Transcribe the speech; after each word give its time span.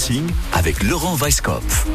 Racing 0.00 0.49
avec 0.60 0.82
Laurent 0.82 1.16
Weisskopf. 1.16 1.86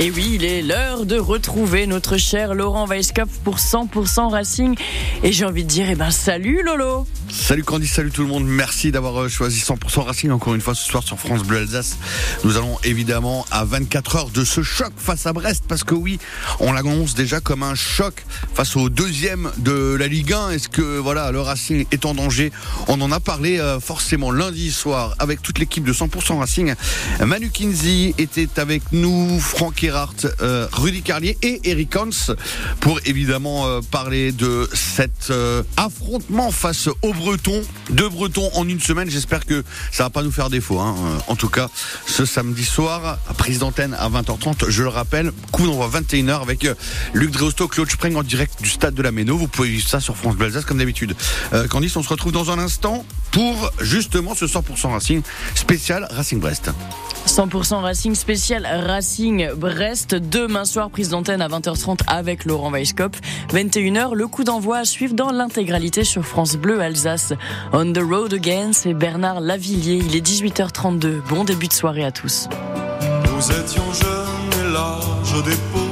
Et 0.00 0.10
oui, 0.10 0.32
il 0.34 0.44
est 0.44 0.60
l'heure 0.60 1.06
de 1.06 1.16
retrouver 1.20 1.86
notre 1.86 2.16
cher 2.16 2.52
Laurent 2.52 2.84
Weisskopf 2.84 3.30
pour 3.44 3.58
100% 3.58 4.32
Racing. 4.32 4.76
Et 5.22 5.30
j'ai 5.30 5.44
envie 5.44 5.62
de 5.62 5.68
dire, 5.68 5.86
eh 5.88 5.94
ben, 5.94 6.10
salut 6.10 6.64
Lolo 6.64 7.06
Salut 7.30 7.62
Candy, 7.62 7.86
salut 7.86 8.10
tout 8.10 8.22
le 8.22 8.28
monde. 8.28 8.44
Merci 8.44 8.90
d'avoir 8.90 9.20
euh, 9.20 9.28
choisi 9.28 9.60
100% 9.60 10.00
Racing 10.00 10.30
encore 10.30 10.54
une 10.54 10.60
fois 10.60 10.74
ce 10.74 10.84
soir 10.84 11.02
sur 11.02 11.18
France 11.18 11.44
Bleu 11.44 11.58
Alsace. 11.58 11.96
Nous 12.42 12.56
allons 12.56 12.76
évidemment 12.82 13.46
à 13.50 13.64
24 13.64 14.16
heures 14.16 14.30
de 14.30 14.44
ce 14.44 14.62
choc 14.62 14.92
face 14.96 15.26
à 15.26 15.32
Brest 15.32 15.64
parce 15.68 15.84
que 15.84 15.94
oui, 15.94 16.18
on 16.58 16.72
l'annonce 16.72 17.14
déjà 17.14 17.40
comme 17.40 17.62
un 17.62 17.74
choc 17.74 18.24
face 18.54 18.76
au 18.76 18.88
deuxième 18.88 19.50
de 19.58 19.94
la 19.94 20.08
Ligue 20.08 20.32
1. 20.32 20.50
Est-ce 20.50 20.68
que 20.68 20.98
voilà, 20.98 21.30
le 21.30 21.40
Racing 21.40 21.86
est 21.92 22.04
en 22.04 22.14
danger? 22.14 22.50
On 22.88 23.00
en 23.00 23.12
a 23.12 23.20
parlé 23.20 23.60
euh, 23.60 23.78
forcément 23.78 24.30
lundi 24.30 24.72
soir 24.72 25.14
avec 25.18 25.40
toute 25.40 25.58
l'équipe 25.58 25.84
de 25.84 25.92
100% 25.92 26.38
Racing. 26.38 26.74
Manu 27.20 27.50
Kinsey 27.50 28.07
était 28.18 28.58
avec 28.58 28.82
nous, 28.92 29.38
Franck 29.40 29.82
Erhardt, 29.84 30.26
euh, 30.40 30.66
Rudy 30.72 31.02
Carlier 31.02 31.36
et 31.42 31.60
Eric 31.64 31.96
Hans 31.96 32.34
pour 32.80 33.00
évidemment 33.04 33.80
parler 33.90 34.32
de 34.32 34.68
cet 34.72 35.32
affrontement 35.76 36.50
face 36.50 36.88
aux 37.02 37.12
Bretons. 37.12 37.62
Deux 37.90 38.08
Bretons 38.08 38.50
en 38.54 38.68
une 38.68 38.80
semaine. 38.80 39.10
J'espère 39.10 39.44
que 39.46 39.64
ça 39.92 40.04
va 40.04 40.10
pas 40.10 40.22
nous 40.22 40.32
faire 40.32 40.50
défaut. 40.50 40.78
Hein. 40.78 40.94
En 41.26 41.36
tout 41.36 41.48
cas, 41.48 41.68
ce 42.06 42.24
samedi 42.24 42.64
soir, 42.64 43.18
prise 43.36 43.58
d'antenne 43.58 43.94
à 43.94 44.08
20h30. 44.08 44.68
Je 44.68 44.82
le 44.82 44.88
rappelle, 44.88 45.32
coup 45.52 45.66
d'envoi 45.66 45.88
21h 45.88 46.42
avec 46.42 46.64
euh, 46.64 46.74
Luc 47.14 47.30
Dreosto, 47.30 47.68
Claude 47.68 47.90
Spreng 47.90 48.16
en 48.16 48.22
direct 48.22 48.62
du 48.62 48.68
stade 48.68 48.94
de 48.94 49.02
la 49.02 49.12
Méno. 49.12 49.36
Vous 49.36 49.48
pouvez 49.48 49.68
vivre 49.68 49.88
ça 49.88 50.00
sur 50.00 50.16
France 50.16 50.36
Bleu 50.36 50.48
comme 50.66 50.78
d'habitude. 50.78 51.14
Euh, 51.52 51.66
Candice, 51.68 51.96
on 51.96 52.02
se 52.02 52.08
retrouve 52.08 52.32
dans 52.32 52.50
un 52.50 52.58
instant 52.58 53.04
pour 53.30 53.70
justement 53.80 54.34
ce 54.34 54.46
100% 54.46 54.92
Racing 54.92 55.22
spécial 55.54 56.08
Racing 56.10 56.40
Brest. 56.40 56.70
100% 57.26 57.82
Racing 57.82 57.97
spécial 57.98 58.64
Racing 58.64 59.48
Brest. 59.56 60.14
Demain 60.14 60.64
soir, 60.64 60.88
prise 60.88 61.08
d'antenne 61.08 61.42
à 61.42 61.48
20h30 61.48 61.98
avec 62.06 62.44
Laurent 62.44 62.70
Weisskopf. 62.70 63.20
21h, 63.52 64.14
le 64.14 64.28
coup 64.28 64.44
d'envoi 64.44 64.78
à 64.78 64.84
suivre 64.84 65.14
dans 65.14 65.32
l'intégralité 65.32 66.04
sur 66.04 66.24
France 66.24 66.56
Bleu 66.56 66.80
Alsace. 66.80 67.32
On 67.72 67.92
the 67.92 67.98
road 67.98 68.32
again, 68.32 68.70
c'est 68.72 68.94
Bernard 68.94 69.40
Lavillier. 69.40 69.96
Il 69.96 70.14
est 70.14 70.24
18h32. 70.24 71.22
Bon 71.28 71.42
début 71.42 71.66
de 71.66 71.72
soirée 71.72 72.04
à 72.04 72.12
tous. 72.12 72.48
Nous 73.24 73.52
étions 73.60 73.92
jeunes 73.92 74.68
et 74.68 74.72
larges 74.72 75.44
dépôt, 75.44 75.90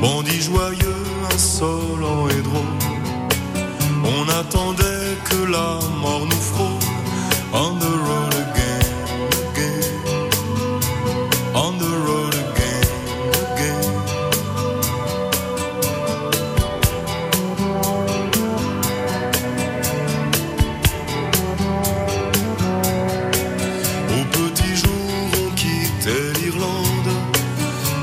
bandits 0.00 0.42
joyeux, 0.42 1.04
insolents 1.32 2.28
et 2.28 2.42
drôles. 2.42 2.76
On 4.04 4.40
attendait 4.40 5.16
que 5.24 5.50
la 5.50 5.78
mort 6.02 6.26
nous 6.26 6.36
frôle. 6.36 6.66
On 7.54 7.78
the 7.78 7.84
road 7.84 8.25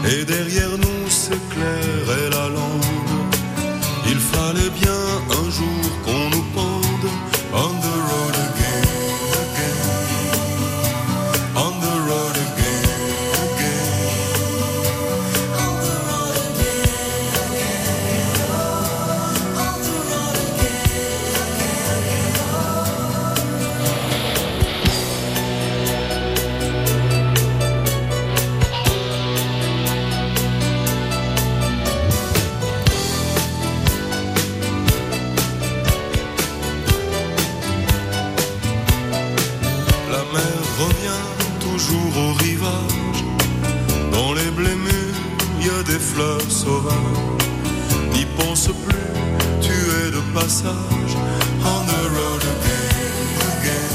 et 0.05 0.25
derrière 0.25 0.77
nous 0.77 1.09
s'éclairait 1.09 2.22
des 45.93 45.99
fleurs 45.99 46.49
sauvages. 46.49 46.95
N'y 48.13 48.25
pense 48.37 48.67
plus, 48.85 49.07
tu 49.61 49.75
es 50.01 50.09
de 50.11 50.21
passage. 50.33 51.13
On 51.73 51.81
the 51.91 52.03
road 52.15 52.43
again, 52.53 53.27
again. 53.51 53.93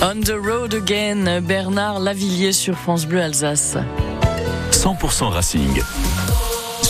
On 0.00 0.20
the 0.20 0.38
road 0.38 0.74
again, 0.74 1.40
Bernard 1.40 2.00
Lavillier 2.00 2.52
sur 2.52 2.76
France 2.76 3.04
Bleu 3.04 3.20
Alsace. 3.20 3.76
100% 4.70 5.32
Racing 5.32 5.82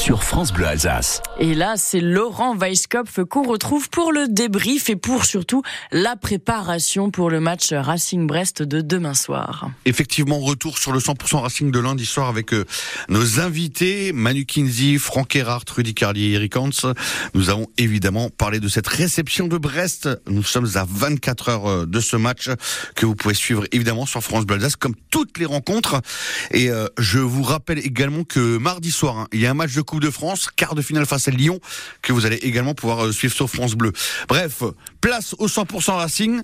sur 0.08 0.24
France 0.24 0.54
Bleu 0.54 0.66
Alsace. 0.66 1.20
Et 1.38 1.54
là, 1.54 1.74
c'est 1.76 2.00
Laurent 2.00 2.56
Weisskopf 2.56 3.20
qu'on 3.28 3.42
retrouve 3.42 3.90
pour 3.90 4.10
le 4.10 4.26
débrief 4.26 4.88
et 4.88 4.96
pour 4.96 5.26
surtout 5.26 5.60
la 5.92 6.16
préparation 6.16 7.10
pour 7.10 7.28
le 7.28 7.40
match 7.40 7.74
Racing-Brest 7.74 8.62
de 8.62 8.80
demain 8.80 9.12
soir. 9.12 9.70
Effectivement, 9.84 10.38
retour 10.38 10.78
sur 10.78 10.92
le 10.92 10.98
100% 10.98 11.40
Racing 11.40 11.70
de 11.70 11.78
lundi 11.78 12.06
soir 12.06 12.30
avec 12.30 12.54
euh, 12.54 12.64
nos 13.10 13.38
invités, 13.40 14.14
Manu 14.14 14.46
Kinsey, 14.46 14.96
Franck 14.96 15.36
Erhardt, 15.36 15.70
Rudy 15.76 15.92
Carlier 15.92 16.28
et 16.28 16.32
Eric 16.32 16.56
Hans. 16.56 16.70
Nous 17.34 17.50
avons 17.50 17.66
évidemment 17.76 18.30
parlé 18.30 18.60
de 18.60 18.68
cette 18.68 18.86
réception 18.86 19.46
de 19.46 19.58
Brest. 19.58 20.08
Nous 20.26 20.42
sommes 20.42 20.70
à 20.76 20.86
24 20.88 21.48
heures 21.50 21.66
euh, 21.66 21.84
de 21.84 22.00
ce 22.00 22.16
match 22.16 22.48
que 22.94 23.04
vous 23.04 23.14
pouvez 23.14 23.34
suivre 23.34 23.66
évidemment 23.72 24.06
sur 24.06 24.22
France 24.22 24.46
Bleu 24.46 24.56
Alsace 24.56 24.76
comme 24.76 24.94
toutes 25.10 25.36
les 25.36 25.44
rencontres. 25.44 26.00
Et 26.52 26.70
euh, 26.70 26.86
je 26.96 27.18
vous 27.18 27.42
rappelle 27.42 27.80
également 27.80 28.24
que 28.24 28.56
mardi 28.56 28.90
soir, 28.90 29.18
hein, 29.18 29.28
il 29.34 29.40
y 29.40 29.46
a 29.46 29.50
un 29.50 29.54
match 29.54 29.74
de 29.74 29.82
Coupe 29.82 29.97
De 30.00 30.10
France, 30.10 30.48
quart 30.54 30.74
de 30.74 30.82
finale 30.82 31.06
face 31.06 31.28
à 31.28 31.30
Lyon, 31.30 31.60
que 32.02 32.12
vous 32.12 32.26
allez 32.26 32.36
également 32.36 32.74
pouvoir 32.74 33.06
euh, 33.06 33.12
suivre 33.12 33.34
sur 33.34 33.48
France 33.48 33.74
Bleu. 33.74 33.92
Bref, 34.28 34.62
place 35.00 35.34
au 35.38 35.48
100% 35.48 35.92
Racing. 35.92 36.42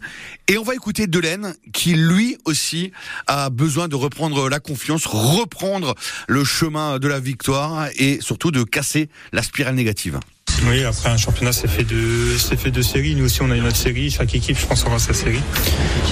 Et 0.49 0.59
on 0.59 0.62
va 0.62 0.75
écouter 0.75 1.06
Delaine, 1.06 1.55
qui 1.73 1.95
lui 1.95 2.39
aussi 2.45 2.93
a 3.27 3.51
besoin 3.51 3.89
de 3.89 3.97
reprendre 3.97 4.49
la 4.49 4.61
confiance, 4.61 5.06
reprendre 5.06 5.95
le 6.29 6.45
chemin 6.45 6.99
de 6.99 7.09
la 7.09 7.21
victoire 7.21 7.89
et 7.97 8.19
surtout 8.21 8.51
de 8.51 8.62
casser 8.62 9.09
la 9.33 9.43
spirale 9.43 9.75
négative. 9.75 10.21
Oui, 10.62 10.85
après 10.85 11.11
un 11.11 11.17
championnat, 11.17 11.53
c'est 11.53 11.69
fait 11.69 11.85
de, 11.85 12.37
c'est 12.39 12.59
fait 12.59 12.71
de 12.71 12.81
séries. 12.81 13.15
Nous 13.15 13.25
aussi, 13.25 13.43
on 13.43 13.51
a 13.51 13.56
une 13.56 13.67
autre 13.67 13.77
série. 13.77 14.11
Chaque 14.11 14.35
équipe, 14.35 14.59
je 14.59 14.67
pense, 14.67 14.85
aura 14.85 14.99
sa 14.99 15.12
série. 15.12 15.41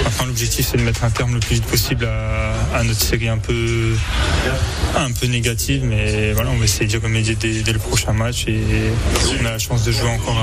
Maintenant, 0.04 0.26
l'objectif, 0.26 0.66
c'est 0.70 0.76
de 0.76 0.82
mettre 0.82 1.04
un 1.04 1.10
terme 1.10 1.34
le 1.34 1.40
plus 1.40 1.54
vite 1.56 1.66
possible 1.66 2.06
à, 2.06 2.82
notre 2.82 3.00
série 3.00 3.28
un 3.28 3.38
peu, 3.38 3.94
un 4.96 5.12
peu 5.12 5.26
négative. 5.26 5.84
Mais 5.84 6.32
voilà, 6.32 6.50
on 6.50 6.56
va 6.56 6.64
essayer 6.64 6.86
de 6.86 6.98
remédier 6.98 7.36
dès, 7.36 7.62
dès, 7.62 7.72
le 7.72 7.78
prochain 7.78 8.12
match. 8.12 8.46
Et 8.48 8.60
on 9.40 9.46
a 9.46 9.52
la 9.52 9.58
chance 9.58 9.84
de 9.84 9.92
jouer 9.92 10.10
encore 10.10 10.40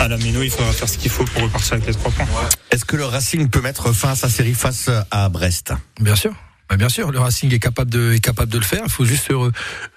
à, 0.00 0.04
à 0.04 0.08
la 0.08 0.16
Méno. 0.18 0.42
Il 0.42 0.50
faudra 0.50 0.72
faire 0.72 0.88
ce 0.88 0.98
qu'il 0.98 1.10
faut 1.10 1.24
pour 1.24 1.42
repartir 1.42 1.74
avec 1.74 1.86
les 1.86 1.94
trois 1.94 2.10
points. 2.10 2.26
Est-ce 2.70 2.84
que 2.84 2.96
le 2.96 3.04
Racing 3.04 3.48
peut 3.48 3.60
mettre 3.60 3.92
fin 3.92 4.10
à 4.10 4.16
sa 4.16 4.28
série 4.28 4.54
face 4.54 4.90
à 5.10 5.28
Brest? 5.28 5.72
Bien 6.00 6.16
sûr. 6.16 6.34
Bah, 6.68 6.76
bien 6.76 6.88
sûr, 6.88 7.12
le 7.12 7.18
Racing 7.20 7.52
est 7.54 7.58
capable 7.58 7.90
de, 7.90 8.12
est 8.12 8.20
capable 8.20 8.50
de 8.50 8.58
le 8.58 8.64
faire. 8.64 8.82
Il 8.84 8.90
faut 8.90 9.04
juste 9.04 9.28
se, 9.28 9.50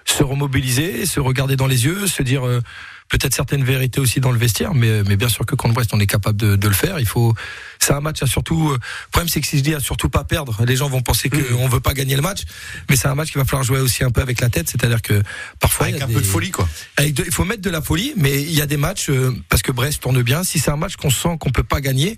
se 0.04 0.22
remobiliser, 0.22 1.04
se 1.04 1.18
regarder 1.18 1.56
dans 1.56 1.66
les 1.66 1.84
yeux, 1.84 2.06
se 2.06 2.22
dire 2.22 2.46
euh, 2.46 2.62
peut-être 3.10 3.34
certaines 3.34 3.64
vérités 3.64 4.00
aussi 4.00 4.20
dans 4.20 4.30
le 4.30 4.38
vestiaire, 4.38 4.72
mais, 4.72 5.02
mais 5.02 5.16
bien 5.16 5.28
sûr 5.28 5.44
que 5.44 5.54
contre 5.54 5.74
Brest, 5.74 5.90
on 5.92 6.00
est 6.00 6.06
capable 6.06 6.38
de, 6.38 6.56
de 6.56 6.68
le 6.68 6.74
faire. 6.74 6.98
Il 6.98 7.06
faut, 7.06 7.34
c'est 7.78 7.92
un 7.92 8.00
match 8.00 8.22
à 8.22 8.26
surtout. 8.26 8.70
Euh, 8.70 8.74
le 8.74 9.10
problème, 9.10 9.28
c'est 9.28 9.40
que 9.40 9.46
si 9.46 9.58
je 9.58 9.62
dis 9.62 9.74
à 9.74 9.80
surtout 9.80 10.08
pas 10.08 10.24
perdre, 10.24 10.64
les 10.64 10.76
gens 10.76 10.88
vont 10.88 11.02
penser 11.02 11.28
qu'on 11.28 11.66
mmh. 11.66 11.70
veut 11.70 11.80
pas 11.80 11.92
gagner 11.92 12.16
le 12.16 12.22
match, 12.22 12.42
mais 12.88 12.96
c'est 12.96 13.08
un 13.08 13.14
match 13.14 13.30
qu'il 13.32 13.40
va 13.40 13.44
falloir 13.44 13.64
jouer 13.64 13.80
aussi 13.80 14.04
un 14.04 14.10
peu 14.10 14.22
avec 14.22 14.40
la 14.40 14.48
tête, 14.48 14.70
c'est-à-dire 14.70 15.02
que 15.02 15.22
parfois 15.58 15.88
avec 15.88 16.00
un 16.00 16.06
peu 16.06 16.20
de 16.20 16.26
folie, 16.26 16.52
quoi. 16.52 16.68
Avec 16.96 17.18
il 17.18 17.32
faut 17.32 17.44
mettre 17.44 17.62
de 17.62 17.70
la 17.70 17.82
folie, 17.82 18.14
mais 18.16 18.40
il 18.40 18.54
y 18.54 18.62
a 18.62 18.66
des 18.66 18.76
matchs 18.76 19.10
euh, 19.10 19.36
parce 19.48 19.62
que 19.62 19.72
Brest 19.72 20.00
tourne 20.00 20.22
bien. 20.22 20.44
Si 20.44 20.58
c'est 20.58 20.70
un 20.70 20.76
match 20.76 20.96
qu'on 20.96 21.10
sent 21.10 21.36
qu'on 21.38 21.50
peut 21.50 21.64
pas 21.64 21.80
gagner 21.80 22.16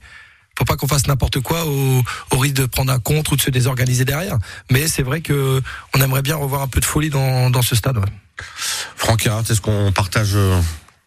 faut 0.58 0.66
pas 0.66 0.76
qu'on 0.76 0.86
fasse 0.86 1.06
n'importe 1.06 1.40
quoi 1.40 1.64
au, 1.64 2.02
au, 2.30 2.38
risque 2.38 2.56
de 2.56 2.66
prendre 2.66 2.92
un 2.92 2.98
contre 2.98 3.32
ou 3.32 3.36
de 3.36 3.40
se 3.40 3.48
désorganiser 3.48 4.04
derrière. 4.04 4.36
Mais 4.70 4.86
c'est 4.86 5.02
vrai 5.02 5.22
que 5.22 5.62
on 5.94 6.00
aimerait 6.02 6.20
bien 6.20 6.36
revoir 6.36 6.60
un 6.60 6.68
peu 6.68 6.78
de 6.78 6.84
folie 6.84 7.08
dans, 7.08 7.48
dans 7.48 7.62
ce 7.62 7.74
stade. 7.74 7.96
Ouais. 7.96 8.04
Franck 8.96 9.26
est-ce 9.26 9.60
qu'on 9.60 9.92
partage 9.92 10.32
euh, 10.34 10.60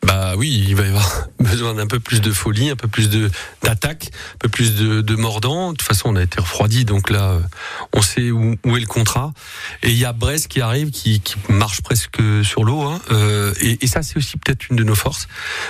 bah 0.06 0.34
oui, 0.38 0.66
il 0.68 0.76
va 0.76 0.86
y 0.86 0.90
avoir 0.90 1.28
besoin 1.40 1.74
d'un 1.74 1.88
peu 1.88 2.00
plus 2.00 2.22
de 2.22 2.32
folie, 2.32 2.70
un 2.70 2.76
peu 2.76 2.88
plus 2.88 3.10
de 3.10 3.30
d'attaque, 3.64 4.12
un 4.36 4.38
peu 4.40 4.50
plus 4.50 4.76
de, 4.76 5.02
de 5.02 5.16
mordant. 5.16 5.72
De 5.72 5.78
toute 5.78 5.88
façon, 5.88 6.10
on 6.10 6.16
a 6.16 6.24
été 6.24 6.40
refroidi, 6.40 6.86
donc 6.86 7.10
là, 7.10 7.40
on 7.94 8.02
sait 8.02 8.32
où, 8.32 8.56
où 8.64 8.78
est 8.78 8.80
le 8.80 8.86
contrat. 8.86 9.34
Et 9.82 9.92
il 9.92 9.98
y 9.98 10.06
a 10.06 10.14
Brest 10.14 10.48
qui 10.48 10.62
arrive, 10.62 10.92
qui, 10.92 11.20
qui 11.22 11.36
marche 11.50 11.82
presque 11.82 12.22
sur 12.44 12.64
l'eau. 12.64 12.82
Hein. 12.84 13.00
Euh, 13.12 13.54
et, 13.62 13.84
et, 13.84 13.88
ça, 13.88 14.04
c'est 14.04 14.18
aussi 14.18 14.38
peut-être 14.38 14.70
une 14.70 14.76
de 14.76 14.84
nos 14.84 14.96
forces. 14.96 15.28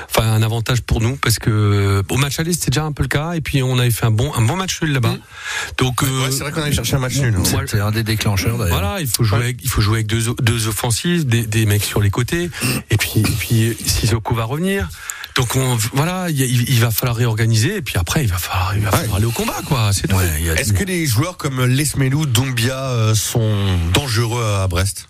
Enfin, 0.10 0.24
un 0.34 0.42
avantage 0.42 0.82
pour 0.82 1.02
nous, 1.02 1.16
parce 1.16 1.40
que 1.40 2.04
au 2.10 2.18
match 2.18 2.40
aller, 2.40 2.54
c'était 2.54 2.72
déjà 2.72 2.84
un 2.84 2.92
peu 2.92 3.04
le 3.04 3.10
cas. 3.10 3.34
Et 3.34 3.42
puis, 3.42 3.64
on 3.64 3.80
avait 3.80 3.92
fait 3.92 4.06
un 4.06 4.12
bon 4.12 4.34
un 4.34 4.42
bon 4.42 4.56
match 4.56 4.82
nul 4.82 4.92
là-bas. 4.92 5.14
Mmh. 5.14 5.20
Donc, 5.78 6.04
euh, 6.04 6.26
ouais, 6.26 6.32
c'est 6.32 6.40
vrai 6.40 6.52
qu'on 6.52 6.62
avait 6.62 6.74
cherché 6.74 6.96
un 6.96 7.00
match 7.00 7.18
nul. 7.18 7.36
C'est 7.68 7.80
un 7.80 7.92
des 7.92 8.04
déclencheurs. 8.04 8.58
d'ailleurs. 8.58 8.78
Voilà, 8.78 9.00
il 9.00 9.08
faut 9.08 9.24
jouer, 9.24 9.38
avec, 9.38 9.58
il 9.64 9.70
faut 9.70 9.82
jouer 9.82 9.98
avec 9.98 10.08
deux, 10.08 10.34
deux 10.42 10.68
offensives, 10.68 11.26
des, 11.26 11.46
des 11.46 11.66
mecs 11.66 11.84
sur 11.84 12.02
les 12.02 12.10
côtés. 12.10 12.50
Et 12.90 12.98
puis, 12.98 13.22
et 13.22 13.24
puis, 13.24 13.78
Sissoko 14.26 14.36
va 14.36 14.46
revenir. 14.46 14.90
Donc 15.36 15.56
on, 15.56 15.78
voilà, 15.94 16.30
il, 16.30 16.70
il, 16.70 16.80
va 16.80 16.92
falloir 16.92 17.16
réorganiser 17.16 17.78
et 17.78 17.82
puis 17.82 17.98
après 17.98 18.24
il 18.24 18.30
va 18.30 18.38
falloir, 18.38 18.76
il 18.76 18.82
va 18.82 18.92
falloir 18.92 19.12
ouais. 19.12 19.18
aller 19.18 19.26
au 19.26 19.32
combat 19.32 19.62
quoi. 19.68 19.92
C'est 19.92 20.12
ouais, 20.14 20.44
Est-ce 20.58 20.72
que 20.72 20.84
les 20.84 21.06
joueurs 21.06 21.36
comme 21.38 21.66
Lesmelou, 21.66 22.26
Dombia 22.26 22.86
euh, 22.86 23.16
sont 23.16 23.56
dangereux 23.94 24.44
à 24.62 24.68
Brest? 24.68 25.10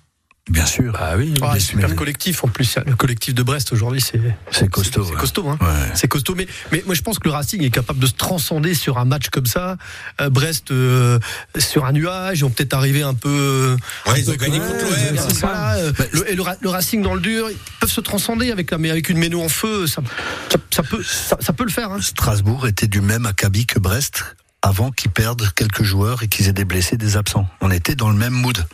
Bien 0.50 0.66
sûr. 0.68 0.94
Bah 0.94 1.14
oui. 1.18 1.34
Ah, 1.42 1.60
super 1.60 1.96
collectif 1.96 2.44
en 2.44 2.48
plus. 2.48 2.78
Le 2.86 2.96
collectif 2.96 3.34
de 3.34 3.42
Brest 3.42 3.74
aujourd'hui, 3.74 4.00
c'est 4.00 4.22
c'est 4.52 4.70
costaud. 4.70 5.04
C'est 5.04 5.16
costaud, 5.16 5.50
hein. 5.50 5.58
Ouais. 5.60 5.92
C'est 5.96 6.08
costaud. 6.08 6.36
Mais 6.36 6.46
mais 6.72 6.84
moi 6.86 6.94
je 6.94 7.02
pense 7.02 7.18
que 7.18 7.28
le 7.28 7.34
Racing 7.34 7.64
est 7.64 7.72
capable 7.72 7.98
de 8.00 8.06
se 8.06 8.14
transcender 8.14 8.76
sur 8.76 9.00
un 9.00 9.06
match 9.06 9.30
comme 9.30 9.48
ça. 9.48 9.78
Euh, 10.22 10.30
Brest 10.30 10.70
euh, 10.70 11.18
sur 11.58 11.86
un 11.86 11.94
nuage, 11.94 12.40
ils 12.40 12.42
vont 12.42 12.52
peut-être 12.52 12.74
arriver 12.74 13.02
un 13.02 13.16
peu. 13.16 13.76
Ouais, 14.06 14.20
ils 14.20 14.30
ont 14.30 14.36
gagné 14.36 14.60
contre 14.60 14.84
l'OM. 14.84 15.18
C'est 15.30 15.36
ça. 15.36 15.74
Euh, 15.74 15.92
le, 16.12 16.32
et 16.32 16.36
le, 16.36 16.44
le, 16.62 16.70
Racing 16.70 17.02
dans 17.02 17.16
le 17.16 17.22
dur, 17.22 17.50
ils 17.50 17.58
peuvent 17.80 17.90
se 17.90 18.02
transcender 18.02 18.52
avec 18.52 18.72
mais 18.74 18.92
avec 18.92 19.10
une 19.10 19.18
méno 19.18 19.42
en 19.42 19.50
feu, 19.50 19.88
ça, 19.88 20.04
ça, 20.50 20.60
ça 20.70 20.84
peut 20.84 21.02
ça, 21.02 21.38
ça, 21.40 21.54
peut 21.54 21.64
le 21.64 21.72
faire. 21.72 21.92
Hein. 21.92 22.02
Strasbourg 22.02 22.68
était 22.68 22.88
du 22.88 23.02
même 23.02 23.26
acabit 23.26 23.66
que 23.66 23.80
Brest 23.80 24.36
avant 24.66 24.92
qu'ils 24.92 25.12
perdent 25.12 25.48
quelques 25.54 25.84
joueurs 25.84 26.24
et 26.24 26.28
qu'ils 26.28 26.48
aient 26.48 26.54
des 26.54 26.66
blessés, 26.66 26.98
des 26.98 27.18
absents. 27.18 27.48
On 27.62 27.70
était 27.70 27.96
dans 27.96 28.10
le 28.10 28.16
même 28.16 28.34
mood. 28.34 28.66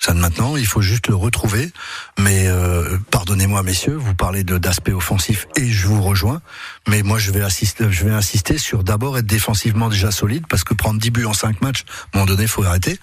Ça 0.00 0.14
maintenant, 0.14 0.56
il 0.56 0.66
faut 0.66 0.80
juste 0.80 1.08
le 1.08 1.14
retrouver. 1.14 1.70
Mais 2.18 2.46
euh, 2.46 2.96
pardonnez-moi, 3.10 3.62
messieurs, 3.62 3.96
vous 3.96 4.14
parlez 4.14 4.44
de 4.44 4.56
d'aspect 4.56 4.92
offensif 4.92 5.46
et 5.56 5.70
je 5.70 5.86
vous 5.86 6.02
rejoins. 6.02 6.40
Mais 6.88 7.02
moi, 7.02 7.18
je 7.18 7.30
vais 7.30 7.40
je 7.48 8.04
vais 8.04 8.10
insister 8.10 8.56
sur 8.56 8.82
d'abord 8.82 9.18
être 9.18 9.26
défensivement 9.26 9.90
déjà 9.90 10.10
solide 10.10 10.44
parce 10.48 10.64
que 10.64 10.72
prendre 10.72 10.98
10 10.98 11.10
buts 11.10 11.24
en 11.26 11.34
5 11.34 11.60
matchs, 11.60 11.84
à 11.86 11.92
un 11.92 12.20
moment 12.20 12.26
donné, 12.26 12.46
faut 12.46 12.64
arrêter. 12.64 12.98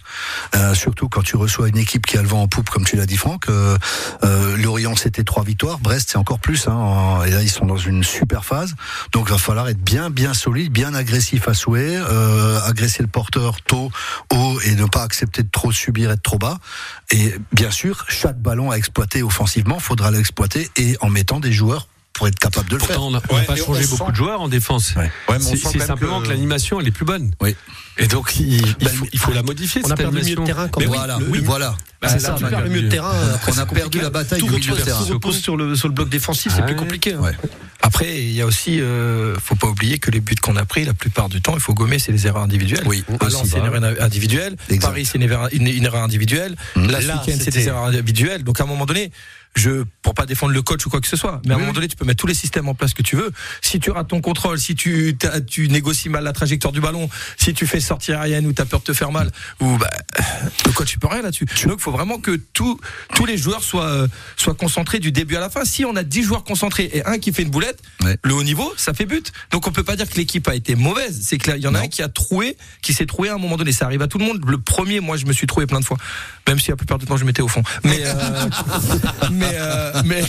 Euh, 0.55 0.73
surtout 0.73 1.07
quand 1.07 1.21
tu 1.21 1.38
reçois 1.38 1.69
une 1.69 1.77
équipe 1.77 2.05
qui 2.07 2.17
a 2.17 2.21
le 2.23 2.27
vent 2.27 2.41
en 2.41 2.47
poupe, 2.47 2.69
comme 2.71 2.83
tu 2.83 2.95
l'as 2.95 3.05
dit, 3.05 3.17
Franck. 3.17 3.47
Euh, 3.50 3.77
euh, 4.23 4.57
Lorient, 4.57 4.95
c'était 4.95 5.23
trois 5.23 5.43
victoires. 5.43 5.77
Brest, 5.77 6.09
c'est 6.11 6.17
encore 6.17 6.39
plus. 6.39 6.67
Hein, 6.67 7.21
et 7.27 7.29
là, 7.29 7.43
ils 7.43 7.50
sont 7.50 7.67
dans 7.67 7.77
une 7.77 8.03
super 8.03 8.43
phase. 8.43 8.73
Donc, 9.11 9.27
il 9.27 9.31
va 9.31 9.38
falloir 9.38 9.69
être 9.69 9.81
bien, 9.81 10.09
bien 10.09 10.33
solide, 10.33 10.71
bien 10.71 10.95
agressif 10.95 11.47
à 11.47 11.53
souhait, 11.53 11.95
euh, 11.95 12.59
agresser 12.65 13.03
le 13.03 13.07
porteur 13.07 13.61
tôt, 13.61 13.91
haut 14.33 14.59
et 14.65 14.73
ne 14.75 14.85
pas 14.85 15.03
accepter 15.03 15.43
de 15.43 15.50
trop 15.51 15.71
subir, 15.71 16.09
être 16.09 16.23
trop 16.23 16.39
bas. 16.39 16.57
Et 17.12 17.34
bien 17.51 17.72
sûr, 17.72 18.06
chaque 18.07 18.39
ballon 18.39 18.72
à 18.72 18.75
exploiter 18.75 19.24
offensivement, 19.24 19.80
faudra 19.80 20.12
l'exploiter 20.12 20.69
et 20.75 20.98
en 21.01 21.10
mettant 21.10 21.39
des 21.39 21.51
joueurs 21.51 21.88
pour 22.13 22.28
être 22.28 22.39
capable 22.39 22.68
de 22.69 22.75
le 22.75 22.80
Pourtant, 22.80 22.94
faire. 22.94 23.04
on 23.04 23.12
n'a 23.12 23.22
ouais, 23.31 23.45
pas 23.45 23.56
changé 23.56 23.86
beaucoup 23.86 24.06
sent... 24.06 24.12
de 24.12 24.16
joueurs 24.16 24.42
en 24.42 24.48
défense. 24.48 24.95
Ouais. 24.95 25.12
Ouais, 25.30 25.39
c'est 25.39 25.56
simplement 25.57 26.19
que, 26.19 26.25
que 26.25 26.30
l'animation 26.31 26.80
elle 26.81 26.88
est 26.88 26.92
plus 26.92 27.06
bonne. 27.06 27.31
Oui. 27.42 27.56
Et 27.99 28.07
donc 28.07 28.35
il, 28.39 28.61
il, 28.79 28.89
faut, 28.89 29.05
il 29.11 29.19
faut, 29.19 29.33
la 29.33 29.44
modifier. 29.44 29.81
On 29.85 29.89
a 29.89 29.95
perdu 29.95 30.17
le 30.17 30.23
milieu 30.23 30.35
de 30.35 30.45
terrain. 30.45 30.67
Quand 30.67 30.79
mais 30.79 30.85
voilà, 30.85 31.17
oui, 31.29 31.41
voilà. 31.44 31.75
Bah, 32.01 32.09
c'est 32.09 32.19
ça. 32.19 32.35
Tu 32.38 32.45
perds 32.45 32.61
le 32.61 32.69
milieu 32.69 32.83
de 32.83 32.89
terrain. 32.89 33.13
On 33.47 33.57
a 33.57 33.65
perdu 33.65 33.99
la 33.99 34.09
bataille 34.09 34.39
tout 34.39 34.47
terrain. 34.59 35.03
Tout 35.05 35.13
repose 35.13 35.38
sur 35.38 35.57
le 35.57 35.75
sur 35.75 35.88
le 35.88 35.94
bloc 35.94 36.09
défensif, 36.09 36.53
c'est 36.55 36.65
plus 36.65 36.75
compliqué. 36.75 37.15
Après, 37.81 38.17
il 38.17 38.31
y 38.31 38.41
a 38.41 38.45
aussi, 38.45 38.81
euh, 38.81 39.35
faut 39.39 39.55
pas 39.55 39.67
oublier 39.67 39.99
que 39.99 40.09
les 40.09 40.19
buts 40.19 40.35
qu'on 40.41 40.55
a 40.55 40.65
pris, 40.65 40.83
la 40.83 40.94
plupart 40.94 41.29
du 41.29 41.41
temps, 41.41 41.53
il 41.53 41.61
faut 41.61 41.75
gommer, 41.75 41.99
c'est 41.99 42.11
les 42.11 42.25
erreurs 42.25 42.41
individuelles. 42.41 42.83
Oui. 42.85 43.03
Lens, 43.21 43.44
c'est 43.45 43.59
une 43.59 43.65
erreur 43.65 44.01
individuelle. 44.01 44.55
Exact. 44.69 44.89
Paris, 44.89 45.05
c'est 45.05 45.19
une, 45.19 45.31
une, 45.51 45.67
une, 45.67 45.85
erreur 45.85 46.03
individuelle. 46.03 46.55
Mmh. 46.75 46.88
La 46.88 47.00
week-end, 47.00 47.38
c'est 47.39 47.51
des 47.51 47.67
erreurs 47.67 47.85
individuelles. 47.85 48.43
Donc 48.43 48.59
à 48.59 48.63
un 48.63 48.67
moment 48.67 48.85
donné, 48.85 49.11
je 49.55 49.83
pour 50.01 50.13
pas 50.13 50.25
défendre 50.25 50.53
le 50.53 50.61
coach 50.61 50.85
ou 50.85 50.89
quoi 50.89 51.01
que 51.01 51.07
ce 51.07 51.15
soit, 51.15 51.41
mais 51.45 51.51
à 51.51 51.53
un 51.53 51.57
oui. 51.57 51.61
moment 51.63 51.73
donné, 51.73 51.88
tu 51.88 51.95
peux 51.95 52.05
mettre 52.05 52.19
tous 52.19 52.27
les 52.27 52.33
systèmes 52.33 52.67
en 52.67 52.75
place 52.75 52.93
que 52.93 53.01
tu 53.01 53.15
veux. 53.15 53.31
Si 53.61 53.79
tu 53.79 53.91
rates 53.91 54.07
ton 54.07 54.21
contrôle, 54.21 54.59
si 54.59 54.75
tu 54.75 55.17
tu 55.47 55.67
négocies 55.69 56.09
mal 56.09 56.23
la 56.23 56.33
trajectoire 56.33 56.71
du 56.71 56.81
ballon, 56.81 57.10
si 57.38 57.53
tu 57.53 57.65
fais 57.65 57.79
sortie 57.88 58.12
aérienne 58.12 58.46
ou 58.46 58.53
tu 58.53 58.62
as 58.62 58.65
peur 58.65 58.79
de 58.79 58.86
te 58.86 58.94
faire 58.94 59.12
mal, 59.12 59.32
ou 59.60 59.77
bah, 59.77 59.89
le 60.65 60.72
coach 60.72 60.94
il 60.94 61.00
peut 61.00 61.08
rien 61.08 61.22
là-dessus. 61.22 61.46
Donc 61.65 61.77
il 61.79 61.82
faut 61.82 61.91
vraiment 61.91 62.20
que 62.20 62.39
tous 62.53 62.79
tous 63.15 63.25
les 63.25 63.38
joueurs 63.38 63.63
soient 63.63 64.08
soient 64.36 64.56
concentrés 64.56 65.00
du 65.00 65.12
début 65.12 65.36
à 65.36 65.39
la 65.39 65.50
fin. 65.50 65.65
Si 65.65 65.86
on 65.86 65.96
a 65.96 66.03
10 66.03 66.24
joueurs 66.24 66.44
concentrés 66.44 66.89
et 66.94 67.06
un 67.06 67.20
qui 67.20 67.34
fait 67.34 67.44
une 67.44 67.50
boulette, 67.50 67.79
ouais. 68.03 68.17
le 68.22 68.34
haut 68.34 68.44
niveau, 68.44 68.74
ça 68.77 68.94
fait 68.94 69.06
but. 69.06 69.32
Donc 69.51 69.67
on 69.67 69.72
peut 69.72 69.84
pas 69.84 69.96
dire 69.96 70.10
que 70.10 70.15
l'équipe 70.15 70.48
a 70.48 70.56
été 70.56 70.75
mauvaise. 70.75 71.20
C'est 71.24 71.38
que 71.38 71.51
il 71.56 71.63
y 71.63 71.67
en 71.67 71.74
a 71.74 71.79
non. 71.79 71.86
un 71.86 71.88
qui 71.88 72.01
a 72.01 72.10
troué, 72.10 72.58
qui 72.82 72.94
s'est 72.94 73.06
troué 73.06 73.29
à 73.29 73.36
un 73.36 73.38
moment 73.38 73.58
donné. 73.58 73.72
Ça 73.72 73.86
arrive 73.86 74.01
à 74.01 74.08
tout 74.08 74.17
le 74.17 74.25
monde. 74.25 74.41
Le 74.46 74.58
premier, 74.58 75.00
moi, 75.00 75.17
je 75.17 75.25
me 75.25 75.34
suis 75.34 75.48
trouvé 75.48 75.65
plein 75.65 75.79
de 75.79 75.86
fois, 75.86 75.98
même 76.48 76.60
si 76.60 76.70
la 76.70 76.75
plupart 76.75 76.98
du 76.98 77.06
temps 77.06 77.17
je 77.17 77.25
m'étais 77.25 77.41
au 77.41 77.48
fond. 77.48 77.63
Mais 77.84 78.01
euh, 78.03 78.13
mais, 79.32 79.51
euh, 79.53 80.01
mais, 80.06 80.24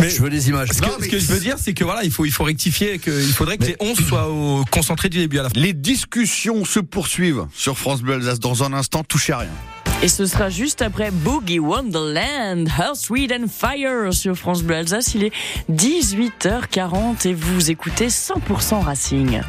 mais 0.00 0.10
je 0.10 0.22
veux 0.22 0.30
des 0.30 0.48
images. 0.48 0.68
Ce 0.72 0.80
que, 0.80 0.86
non, 0.86 0.92
mais... 0.98 1.06
ce 1.06 1.10
que 1.10 1.18
je 1.18 1.26
veux 1.26 1.40
dire, 1.40 1.56
c'est 1.58 1.74
que 1.74 1.84
voilà, 1.84 2.04
il 2.04 2.10
faut 2.10 2.24
il 2.24 2.32
faut 2.32 2.44
rectifier, 2.44 2.98
qu'il 2.98 3.32
faudrait 3.32 3.58
que 3.58 3.64
mais... 3.64 3.76
les 3.80 3.88
11 3.88 4.06
soient 4.06 4.28
au, 4.28 4.64
concentrés 4.70 5.08
du 5.08 5.18
début 5.18 5.38
à 5.38 5.44
la 5.44 5.50
fin. 5.50 5.60
Les 5.60 5.72
discussions 5.72 6.64
se 6.64 6.80
poursuivent 6.96 7.46
sur 7.52 7.76
France 7.76 8.00
Bleu 8.00 8.14
Alsace 8.14 8.40
dans 8.40 8.64
un 8.64 8.72
instant. 8.72 9.04
Touchez 9.04 9.34
à 9.34 9.40
rien. 9.40 9.50
Et 10.02 10.08
ce 10.08 10.24
sera 10.24 10.48
juste 10.48 10.80
après 10.80 11.10
Boogie 11.10 11.58
Wonderland, 11.58 12.70
How 12.78 12.94
Sweet 12.94 13.32
and 13.32 13.48
Fire 13.48 14.14
sur 14.14 14.34
France 14.34 14.62
Bleu 14.62 14.76
Alsace. 14.76 15.14
Il 15.14 15.24
est 15.24 15.32
18h40 15.70 17.28
et 17.28 17.34
vous 17.34 17.70
écoutez 17.70 18.06
100% 18.06 18.82
Racing. 18.82 19.42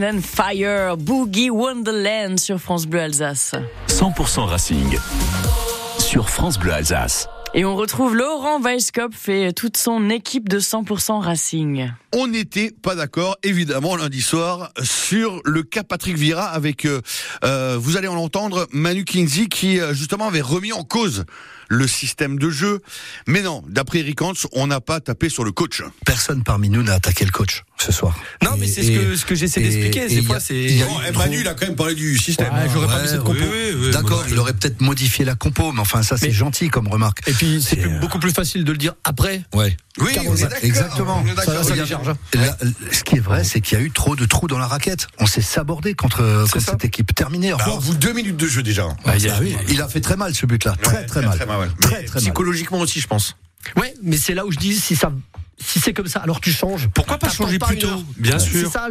And 0.00 0.20
Fire, 0.22 0.96
Boogie 0.96 1.50
Wonderland 1.50 2.38
sur 2.38 2.58
France 2.58 2.86
Bleu 2.86 3.00
Alsace. 3.00 3.54
100% 3.88 4.44
Racing 4.44 4.98
sur 5.98 6.30
France 6.30 6.58
Bleu 6.58 6.72
Alsace. 6.72 7.28
Et 7.54 7.64
on 7.64 7.74
retrouve 7.74 8.14
Laurent 8.14 8.60
Weisskopf 8.60 9.28
et 9.28 9.52
toute 9.52 9.76
son 9.76 10.10
équipe 10.10 10.48
de 10.48 10.60
100% 10.60 11.20
Racing. 11.20 11.90
On 12.14 12.26
n'était 12.28 12.70
pas 12.70 12.94
d'accord, 12.94 13.36
évidemment, 13.42 13.96
lundi 13.96 14.20
soir, 14.20 14.70
sur 14.82 15.40
le 15.44 15.62
cas 15.62 15.82
Patrick 15.82 16.16
Vira 16.16 16.46
avec, 16.46 16.84
euh, 16.84 17.00
euh 17.44 17.76
vous 17.80 17.96
allez 17.96 18.08
en 18.08 18.16
entendre, 18.16 18.68
Manu 18.70 19.04
Kinsey 19.04 19.46
qui 19.46 19.80
euh, 19.80 19.94
justement 19.94 20.28
avait 20.28 20.42
remis 20.42 20.72
en 20.72 20.84
cause 20.84 21.24
le 21.68 21.86
système 21.86 22.38
de 22.38 22.50
jeu. 22.50 22.80
Mais 23.26 23.42
non, 23.42 23.62
d'après 23.68 24.00
Eric 24.00 24.20
Hans, 24.22 24.32
on 24.52 24.66
n'a 24.66 24.80
pas 24.80 25.00
tapé 25.00 25.28
sur 25.28 25.44
le 25.44 25.52
coach. 25.52 25.82
Personne 26.04 26.42
parmi 26.42 26.68
nous 26.68 26.82
n'a 26.82 26.94
attaqué 26.94 27.24
le 27.24 27.30
coach 27.30 27.64
ce 27.78 27.92
soir. 27.92 28.18
Non, 28.42 28.52
mais 28.58 28.66
c'est 28.66 28.82
ce 28.82 28.90
que, 28.90 29.16
ce 29.16 29.24
que 29.24 29.34
j'essaie 29.34 29.60
d'expliquer. 29.60 30.08
Des 30.08 30.22
fois, 30.22 30.40
c'est. 30.40 30.84
Manu, 31.16 31.40
il 31.40 31.48
a 31.48 31.54
quand 31.54 31.66
même 31.66 31.76
parlé 31.76 31.94
du 31.94 32.18
système. 32.18 32.52
Ouais, 32.52 32.68
J'aurais 32.72 32.86
pas 32.86 33.02
mis 33.02 33.08
cette 33.08 33.22
compo. 33.22 33.44
D'accord, 33.92 34.24
il 34.28 34.38
aurait 34.38 34.54
peut-être 34.54 34.80
modifié 34.80 35.24
la 35.24 35.34
compo, 35.34 35.72
mais 35.72 35.80
enfin, 35.80 36.02
ça, 36.02 36.16
c'est 36.16 36.32
gentil 36.32 36.68
comme 36.68 36.88
remarque. 36.88 37.26
Et 37.28 37.32
puis, 37.32 37.62
c'est 37.62 38.00
beaucoup 38.00 38.18
plus 38.18 38.32
facile 38.32 38.64
de 38.64 38.72
le 38.72 38.78
dire 38.78 38.94
après. 39.04 39.42
Ouais. 39.54 39.76
Oui, 40.00 40.12
exactement. 40.62 41.24
Ça, 41.36 41.64
ça, 41.64 41.74
ce 42.92 43.02
qui 43.02 43.16
est 43.16 43.20
vrai, 43.20 43.44
c'est 43.44 43.60
qu'il 43.60 43.78
y 43.78 43.80
a 43.80 43.84
eu 43.84 43.90
trop 43.90 44.16
de 44.16 44.24
trous 44.26 44.46
dans 44.46 44.58
la 44.58 44.66
raquette. 44.66 45.08
On 45.18 45.26
s'est 45.26 45.42
sabordé 45.42 45.94
contre, 45.94 46.46
contre 46.50 46.64
cette 46.64 46.84
équipe. 46.84 47.14
Terminé. 47.14 47.50
Bah, 47.50 47.78
vous 47.80 47.94
deux 47.94 48.12
minutes 48.12 48.36
de 48.36 48.46
jeu 48.46 48.62
déjà. 48.62 48.88
Bah, 49.04 49.16
il, 49.16 49.28
a, 49.28 49.40
il, 49.68 49.80
a, 49.80 49.88
fait 49.88 50.00
très 50.00 50.16
mal 50.16 50.34
ce 50.34 50.46
but-là. 50.46 50.76
Très, 50.80 51.04
très, 51.06 51.22
mal. 51.22 51.36
Très, 51.36 51.46
mal. 51.46 51.57
Très, 51.80 52.04
très 52.04 52.20
Psychologiquement 52.20 52.80
aussi, 52.80 53.00
je 53.00 53.06
pense. 53.06 53.36
Ouais, 53.76 53.94
mais 54.02 54.16
c'est 54.16 54.34
là 54.34 54.46
où 54.46 54.52
je 54.52 54.58
dis 54.58 54.74
si 54.74 54.96
ça 54.96 55.12
si 55.60 55.80
c'est 55.80 55.92
comme 55.92 56.06
ça, 56.06 56.20
alors 56.20 56.40
tu 56.40 56.52
changes. 56.52 56.88
Pourquoi 56.94 57.18
pas 57.18 57.30
changer 57.30 57.58
plus 57.58 57.78
tôt 57.78 58.04
Bien 58.16 58.38
sûr. 58.38 58.70
C'est 58.70 58.70
ça, 58.70 58.88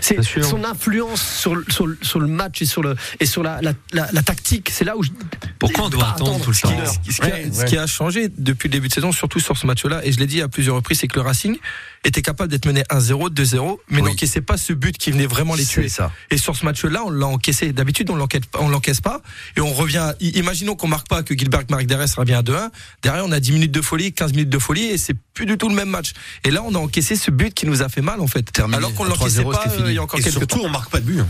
c'est 0.00 0.42
son 0.42 0.64
influence 0.64 1.22
sur, 1.22 1.56
sur, 1.68 1.88
sur, 2.02 2.20
le 2.20 2.28
match 2.28 2.62
et 2.62 2.66
sur, 2.66 2.82
le, 2.82 2.94
et 3.20 3.26
sur 3.26 3.42
la, 3.42 3.60
la, 3.60 3.72
la, 3.92 4.22
tactique. 4.22 4.70
C'est 4.72 4.84
là 4.84 4.96
où 4.96 5.02
je. 5.02 5.10
Pourquoi 5.58 5.86
on 5.86 5.88
doit 5.88 6.10
attendre 6.10 6.40
tout 6.40 6.50
le 6.50 6.56
temps 6.56 6.92
ce, 7.08 7.64
qui 7.64 7.76
a, 7.76 7.86
changé 7.86 8.28
depuis 8.36 8.68
le 8.68 8.72
début 8.72 8.88
de 8.88 8.92
saison, 8.92 9.12
surtout 9.12 9.40
sur 9.40 9.56
ce 9.56 9.66
match-là, 9.66 10.00
et 10.04 10.12
je 10.12 10.18
l'ai 10.18 10.26
dit 10.26 10.40
à 10.40 10.48
plusieurs 10.48 10.76
reprises, 10.76 11.00
c'est 11.00 11.08
que 11.08 11.16
le 11.16 11.22
Racing 11.22 11.58
était 12.04 12.22
capable 12.22 12.50
d'être 12.50 12.66
mené 12.66 12.82
1-0, 12.90 13.30
2-0, 13.30 13.78
mais 13.88 14.02
n'encaissait 14.02 14.40
pas 14.40 14.56
ce 14.56 14.72
but 14.72 14.96
qui 14.96 15.10
venait 15.10 15.26
vraiment 15.26 15.54
les 15.54 15.64
tuer. 15.64 15.88
Ça. 15.88 16.12
Et 16.30 16.36
sur 16.36 16.54
ce 16.54 16.64
match-là, 16.64 17.02
on 17.04 17.10
l'a 17.10 17.26
encaissé. 17.26 17.72
D'habitude, 17.72 18.10
on 18.10 18.18
on 18.58 18.68
l'encaisse 18.68 19.00
pas, 19.00 19.22
et 19.56 19.60
on 19.60 19.72
revient. 19.72 20.12
Imaginons 20.20 20.76
qu'on 20.76 20.88
marque 20.88 21.08
pas, 21.08 21.22
que 21.22 21.36
Gilbert 21.36 21.62
marque 21.70 21.86
derrière, 21.86 22.08
sera 22.08 22.24
bien 22.24 22.38
à 22.38 22.42
2-1. 22.42 22.70
Derrière, 23.02 23.24
on 23.24 23.32
a 23.32 23.40
10 23.40 23.52
minutes 23.52 23.72
de 23.72 23.80
folie, 23.80 24.12
15 24.12 24.32
minutes 24.32 24.50
de 24.50 24.58
folie, 24.58 24.84
et 24.84 24.98
c'est 24.98 25.14
plus 25.34 25.46
du 25.46 25.56
tout 25.56 25.68
le 25.68 25.74
même 25.74 25.88
match. 25.88 26.03
Et 26.44 26.50
là, 26.50 26.62
on 26.64 26.74
a 26.74 26.78
encaissé 26.78 27.16
ce 27.16 27.30
but 27.30 27.52
qui 27.54 27.66
nous 27.66 27.82
a 27.82 27.88
fait 27.88 28.02
mal, 28.02 28.20
en 28.20 28.26
fait. 28.26 28.60
Alors 28.72 28.94
qu'on 28.94 29.04
l'encaissait 29.04 29.44
pas, 29.44 29.64
euh, 29.66 29.84
il 29.88 29.94
y 29.94 29.98
a 29.98 30.02
encore 30.02 30.20
et 30.20 30.22
quelques 30.22 30.38
surtout, 30.38 30.58
temps. 30.60 30.66
on 30.66 30.70
marque 30.70 30.90
pas 30.90 31.00
de 31.00 31.06
but. 31.06 31.22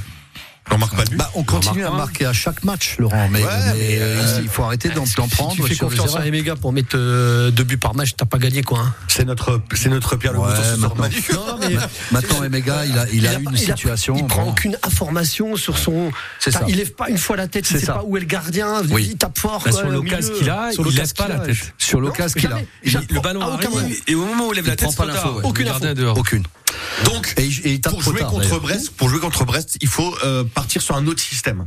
On 0.70 0.78
marque 0.78 0.96
pas 0.96 1.04
de 1.04 1.10
but. 1.10 1.16
Bah, 1.16 1.30
on 1.34 1.42
continue 1.42 1.84
à 1.84 1.90
marquer 1.90 2.26
à 2.26 2.32
chaque 2.32 2.64
match, 2.64 2.96
Laurent. 2.98 3.28
Mais, 3.30 3.42
euh, 3.44 4.40
il 4.42 4.48
faut 4.48 4.62
arrêter 4.62 4.88
d'en 4.88 5.04
prendre. 5.04 5.52
Si 5.52 5.56
tu 5.56 5.62
fais 5.62 5.76
confiance 5.76 6.16
à 6.16 6.20
les 6.20 6.30
méga 6.30 6.56
pour 6.56 6.72
mettre 6.72 6.96
euh, 6.96 7.50
deux 7.50 7.64
buts 7.64 7.76
par 7.76 7.94
match, 7.94 8.14
t'as 8.16 8.24
pas 8.24 8.38
gagné 8.38 8.62
quoi. 8.62 8.80
Hein. 8.80 8.94
C'est 9.08 9.24
notre, 9.24 9.60
c'est 9.74 9.88
notre 9.88 10.16
Pierre 10.16 10.38
ouais, 10.38 10.48
le 10.48 10.76
maintenant, 10.78 10.94
non, 10.98 11.58
mais 11.60 11.76
maintenant, 12.10 12.42
Emega, 12.42 12.86
il 12.86 12.98
a, 12.98 13.06
il, 13.12 13.26
a, 13.26 13.34
une 13.34 13.56
situation. 13.56 14.16
Il 14.16 14.26
prend 14.26 14.48
aucune 14.48 14.76
information 14.82 15.56
sur 15.56 15.78
son. 15.78 16.10
Ça. 16.38 16.62
Il 16.68 16.76
lève 16.76 16.92
pas 16.92 17.08
une 17.10 17.18
fois 17.18 17.36
la 17.36 17.46
tête. 17.46 17.70
Il 17.70 17.78
sait 17.78 17.86
pas 17.86 18.02
où 18.04 18.16
est 18.16 18.20
le 18.20 18.26
gardien. 18.26 18.82
Il 18.98 19.16
tape 19.16 19.38
fort. 19.38 19.62
Bah, 19.64 19.72
sur 19.72 19.88
l'occasion 19.88 20.34
qu'il 20.34 20.50
a, 20.50 20.70
il 20.72 20.96
lève 20.96 21.14
pas 21.14 21.28
la 21.28 21.38
tête. 21.40 21.74
Sur 21.78 22.00
l'occasion 22.00 22.40
qu'il 22.40 22.52
a. 22.52 22.58
Le 23.10 23.20
ballon 23.20 23.42
arrive 23.42 24.02
et 24.06 24.14
au 24.14 24.24
moment 24.24 24.48
où 24.48 24.52
il 24.52 24.56
lève 24.56 24.66
la 24.66 24.76
tête, 24.76 24.96
pas 24.96 25.04
l'info. 25.04 25.40
Aucune 25.42 25.70
Aucune. 26.16 26.44
Donc, 27.04 27.34
pour, 27.82 28.02
jouer 28.02 28.20
contre 28.20 28.58
Brest, 28.60 28.90
pour 28.90 29.08
jouer 29.08 29.20
contre 29.20 29.44
Brest, 29.44 29.76
il 29.80 29.88
faut 29.88 30.14
euh, 30.24 30.44
partir 30.44 30.82
sur 30.82 30.96
un 30.96 31.06
autre 31.06 31.20
système 31.20 31.66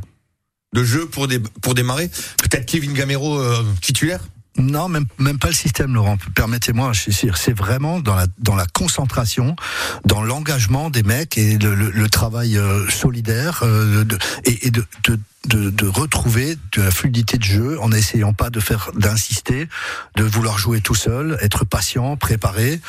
de 0.74 0.84
jeu 0.84 1.06
pour, 1.06 1.26
pour 1.62 1.74
démarrer. 1.74 2.10
Peut-être 2.42 2.66
Kevin 2.66 2.92
Gamero 2.92 3.38
euh, 3.38 3.64
titulaire 3.80 4.20
non, 4.58 4.88
même, 4.88 5.06
même 5.18 5.38
pas 5.38 5.48
le 5.48 5.54
système, 5.54 5.94
Laurent. 5.94 6.18
Permettez-moi, 6.34 6.92
c'est 6.94 7.56
vraiment 7.56 8.00
dans 8.00 8.14
la, 8.14 8.26
dans 8.38 8.56
la 8.56 8.66
concentration, 8.66 9.56
dans 10.04 10.22
l'engagement 10.22 10.90
des 10.90 11.02
mecs 11.02 11.38
et 11.38 11.58
le, 11.58 11.74
le, 11.74 11.90
le 11.90 12.08
travail 12.08 12.56
euh, 12.56 12.88
solidaire 12.88 13.60
euh, 13.62 14.04
de, 14.04 14.18
et, 14.44 14.66
et 14.66 14.70
de, 14.70 14.84
de 15.04 15.18
de, 15.46 15.70
de, 15.70 15.86
retrouver 15.86 16.56
de 16.72 16.82
la 16.82 16.90
fluidité 16.90 17.38
de 17.38 17.44
jeu 17.44 17.80
en 17.80 17.88
n'essayant 17.88 18.34
pas 18.34 18.50
de 18.50 18.60
faire 18.60 18.90
d'insister, 18.94 19.68
de 20.16 20.24
vouloir 20.24 20.58
jouer 20.58 20.80
tout 20.80 20.96
seul, 20.96 21.38
être 21.40 21.64
patient, 21.64 22.16
préparé, 22.16 22.80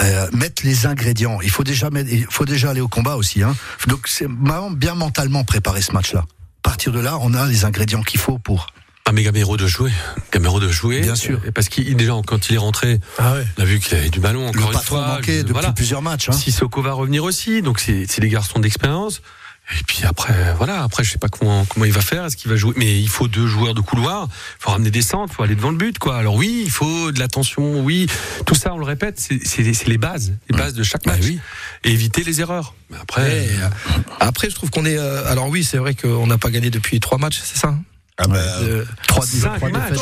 euh, 0.00 0.28
mettre 0.32 0.64
les 0.64 0.86
ingrédients. 0.86 1.40
Il 1.42 1.50
faut 1.50 1.64
déjà 1.64 1.90
mettre, 1.90 2.10
il 2.10 2.26
faut 2.30 2.46
déjà 2.46 2.70
aller 2.70 2.80
au 2.80 2.88
combat 2.88 3.16
aussi. 3.16 3.42
Hein. 3.42 3.54
Donc 3.88 4.08
c'est 4.08 4.28
bien 4.28 4.94
mentalement 4.94 5.44
préparer 5.44 5.82
ce 5.82 5.92
match-là. 5.92 6.20
À 6.20 6.62
partir 6.62 6.92
de 6.92 7.00
là, 7.00 7.18
on 7.20 7.34
a 7.34 7.46
les 7.46 7.64
ingrédients 7.64 8.02
qu'il 8.02 8.20
faut 8.20 8.38
pour. 8.38 8.68
Ah 9.08 9.12
mais 9.12 9.22
Gamero 9.22 9.56
de 9.56 9.68
jouer, 9.68 9.92
Gamero 10.32 10.58
de 10.58 10.68
jouer, 10.68 11.00
bien 11.00 11.14
sûr. 11.14 11.40
Parce 11.54 11.68
qu'il 11.68 11.94
déjà 11.94 12.12
quand 12.26 12.50
il 12.50 12.56
est 12.56 12.58
rentré, 12.58 12.98
ah 13.18 13.34
ouais. 13.34 13.46
on 13.56 13.62
a 13.62 13.64
vu 13.64 13.78
qu'il 13.78 13.96
avait 13.96 14.10
du 14.10 14.18
ballon 14.18 14.48
encore 14.48 14.70
le 14.70 14.76
une 14.76 14.82
fois. 14.82 15.06
manqué 15.06 15.42
depuis 15.42 15.52
voilà. 15.52 15.70
plusieurs 15.70 16.02
matchs. 16.02 16.28
Hein. 16.28 16.32
Sissoko 16.32 16.82
va 16.82 16.92
revenir 16.92 17.22
aussi, 17.22 17.62
donc 17.62 17.78
c'est 17.78 18.18
des 18.18 18.28
garçons 18.28 18.58
d'expérience. 18.58 19.22
Et 19.78 19.82
puis 19.86 20.00
après, 20.04 20.54
voilà, 20.56 20.82
après 20.82 21.04
je 21.04 21.12
sais 21.12 21.18
pas 21.18 21.28
comment 21.28 21.64
comment 21.66 21.84
il 21.84 21.92
va 21.92 22.00
faire, 22.00 22.24
est-ce 22.24 22.36
qu'il 22.36 22.50
va 22.50 22.56
jouer 22.56 22.74
Mais 22.76 23.00
il 23.00 23.08
faut 23.08 23.28
deux 23.28 23.46
joueurs 23.46 23.74
de 23.74 23.80
couloir, 23.80 24.28
il 24.30 24.62
faut 24.62 24.70
ramener 24.70 24.90
des 24.90 25.02
centres, 25.02 25.32
il 25.32 25.36
faut 25.36 25.42
aller 25.44 25.54
devant 25.54 25.70
le 25.70 25.76
but, 25.76 25.98
quoi. 26.00 26.16
Alors 26.16 26.34
oui, 26.34 26.62
il 26.64 26.70
faut 26.70 27.12
de 27.12 27.18
l'attention, 27.20 27.80
oui, 27.84 28.08
tout 28.44 28.56
ça, 28.56 28.74
on 28.74 28.78
le 28.78 28.84
répète, 28.84 29.20
c'est 29.20 29.86
les 29.86 29.98
bases, 29.98 30.34
les 30.50 30.56
bases 30.56 30.74
de 30.74 30.82
chaque 30.82 31.06
match, 31.06 31.20
bah 31.20 31.26
oui. 31.26 31.38
et 31.84 31.92
éviter 31.92 32.24
les 32.24 32.40
erreurs. 32.40 32.74
Mais 32.90 32.96
après, 33.00 33.44
et, 33.44 33.50
après, 34.18 34.50
je 34.50 34.56
trouve 34.56 34.70
qu'on 34.70 34.84
est. 34.84 34.98
Euh, 34.98 35.30
alors 35.30 35.48
oui, 35.48 35.62
c'est 35.62 35.78
vrai 35.78 35.94
qu'on 35.94 36.26
n'a 36.26 36.38
pas 36.38 36.50
gagné 36.50 36.70
depuis 36.70 36.98
trois 36.98 37.18
matchs, 37.18 37.40
c'est 37.44 37.58
ça 37.58 37.76
ah 38.18 38.28
bah, 38.28 38.38
euh, 38.62 38.84
3 39.08 39.26
5 39.26 39.56
3 39.56 39.68
matchs. 39.68 40.00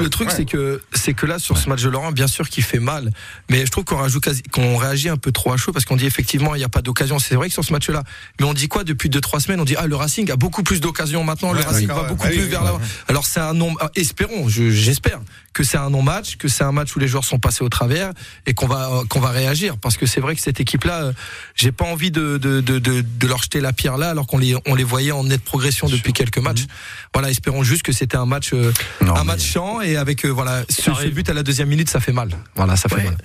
Le, 0.00 0.08
truc, 0.08 0.28
ouais. 0.28 0.34
c'est 0.36 0.44
que, 0.44 0.80
c'est 0.92 1.12
que 1.12 1.26
là, 1.26 1.40
sur 1.40 1.58
ce 1.58 1.68
match 1.68 1.82
de 1.82 1.88
Laurent, 1.88 2.12
bien 2.12 2.28
sûr 2.28 2.48
qu'il 2.48 2.62
fait 2.62 2.78
mal, 2.78 3.10
mais 3.50 3.66
je 3.66 3.70
trouve 3.72 3.82
qu'on 3.84 3.96
rajoute 3.96 4.28
qu'on 4.52 4.76
réagit 4.76 5.08
un 5.08 5.16
peu 5.16 5.32
trop 5.32 5.52
à 5.52 5.56
chaud 5.56 5.72
parce 5.72 5.84
qu'on 5.84 5.96
dit 5.96 6.06
effectivement, 6.06 6.54
il 6.54 6.58
n'y 6.58 6.64
a 6.64 6.68
pas 6.68 6.82
d'occasion. 6.82 7.18
C'est 7.18 7.34
vrai 7.34 7.48
que 7.48 7.52
sur 7.52 7.64
ce 7.64 7.72
match-là, 7.72 8.04
mais 8.38 8.46
on 8.46 8.54
dit 8.54 8.68
quoi 8.68 8.84
depuis 8.84 9.08
2-3 9.08 9.40
semaines? 9.40 9.60
On 9.60 9.64
dit, 9.64 9.74
ah, 9.76 9.88
le 9.88 9.96
Racing 9.96 10.30
a 10.30 10.36
beaucoup 10.36 10.62
plus 10.62 10.80
d'occasions 10.80 11.24
maintenant, 11.24 11.52
Ouais, 11.52 11.58
le 11.58 11.64
Racing 11.64 11.88
va 11.88 12.04
beaucoup 12.04 12.24
ouais. 12.24 12.30
plus 12.30 12.44
vers 12.44 12.62
l'avant. 12.62 12.80
Alors 13.08 13.26
c'est 13.26 13.40
un 13.40 13.54
non, 13.54 13.74
ah, 13.80 13.90
espérons, 13.96 14.48
je- 14.48 14.70
j'espère 14.70 15.20
que 15.52 15.64
c'est 15.64 15.78
un 15.78 15.88
non-match, 15.90 16.36
que 16.36 16.48
c'est 16.48 16.64
un 16.64 16.72
match 16.72 16.94
où 16.94 16.98
les 16.98 17.08
joueurs 17.08 17.24
sont 17.24 17.38
passés 17.38 17.64
au 17.64 17.70
travers 17.70 18.12
et 18.44 18.52
qu'on 18.52 18.66
va, 18.66 19.02
qu'on 19.08 19.20
va 19.20 19.30
réagir 19.30 19.78
parce 19.78 19.96
que 19.96 20.04
c'est 20.04 20.20
vrai 20.20 20.36
que 20.36 20.42
cette 20.42 20.60
équipe-là, 20.60 21.02
euh, 21.04 21.12
j'ai 21.54 21.72
pas 21.72 21.86
envie 21.86 22.10
de, 22.10 22.36
de, 22.36 22.60
de, 22.60 22.78
de, 22.78 23.26
leur 23.26 23.42
jeter 23.42 23.60
la 23.60 23.72
pierre 23.72 23.96
là 23.96 24.10
alors 24.10 24.26
qu'on 24.26 24.36
les, 24.38 24.54
on 24.66 24.74
les 24.74 24.84
voyait 24.84 25.12
en 25.12 25.24
progression 25.38 25.55
depuis 25.88 26.12
quelques 26.12 26.38
matchs. 26.38 26.64
Voilà, 27.12 27.30
espérons 27.30 27.62
juste 27.62 27.82
que 27.82 27.92
c'était 27.92 28.16
un 28.16 28.26
match, 28.26 28.50
euh, 28.52 28.72
Non, 29.00 29.16
un 29.16 29.24
match 29.24 29.42
chiant 29.42 29.80
et 29.80 29.96
avec 29.96 30.24
euh, 30.24 30.28
voilà 30.28 30.64
ce, 30.68 30.82
ce 30.82 31.08
but 31.08 31.28
à 31.28 31.34
la 31.34 31.42
deuxième 31.42 31.68
minute, 31.68 31.88
ça 31.88 32.00
fait 32.00 32.12
mal. 32.12 32.30
Voilà, 32.54 32.76
ça 32.76 32.88
fait 32.88 33.04
mal. 33.04 33.16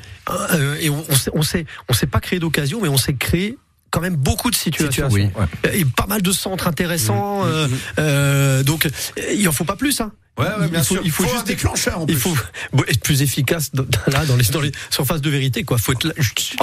Euh, 0.54 0.76
et 0.80 0.89
on, 0.89 1.04
on 1.34 1.41
s'est, 1.44 1.65
on 1.89 1.94
s'est, 1.94 2.08
pas 2.08 2.20
créé 2.20 2.39
d'occasion, 2.39 2.80
mais 2.82 2.89
on 2.89 2.98
s'est 2.98 3.15
créé 3.15 3.58
quand 3.91 4.02
même 4.02 4.15
beaucoup 4.15 4.50
de 4.50 4.56
situations. 4.56 5.10
Situation, 5.10 5.39
ouais. 5.39 5.80
Et 5.80 5.86
pas 5.86 6.08
mal 6.08 6.22
de 6.22 6.32
centres 6.32 6.67
intéressants. 6.67 7.46
euh, 7.46 7.67
euh, 8.00 8.63
donc, 8.63 8.88
il 9.34 9.48
en 9.48 9.52
faut 9.52 9.65
pas 9.65 9.76
plus. 9.76 10.00
Hein. 10.02 10.12
Ouais, 10.38 10.46
ouais, 10.46 10.70
bien 10.70 10.80
il 10.80 10.86
faut, 10.86 10.96
sûr. 10.96 11.02
il 11.04 11.12
faut, 11.12 11.24
Faut 11.24 11.30
juste 11.30 11.41
un 11.41 11.46
déclencheur, 11.46 12.00
en 12.00 12.06
Il 12.08 12.15
faut 12.15 12.34
être 12.88 13.02
plus 13.02 13.22
efficace 13.22 13.72
dans, 13.74 13.86
là 14.08 14.26
dans 14.26 14.38
les, 14.38 14.46
dans 14.46 14.62
les 14.62 14.72
surfaces 14.89 15.22
de 15.22 15.30
vérité. 15.30 15.63
Quoi. 15.63 15.78
Faut 15.78 15.91
être 15.91 16.06
là, 16.06 16.13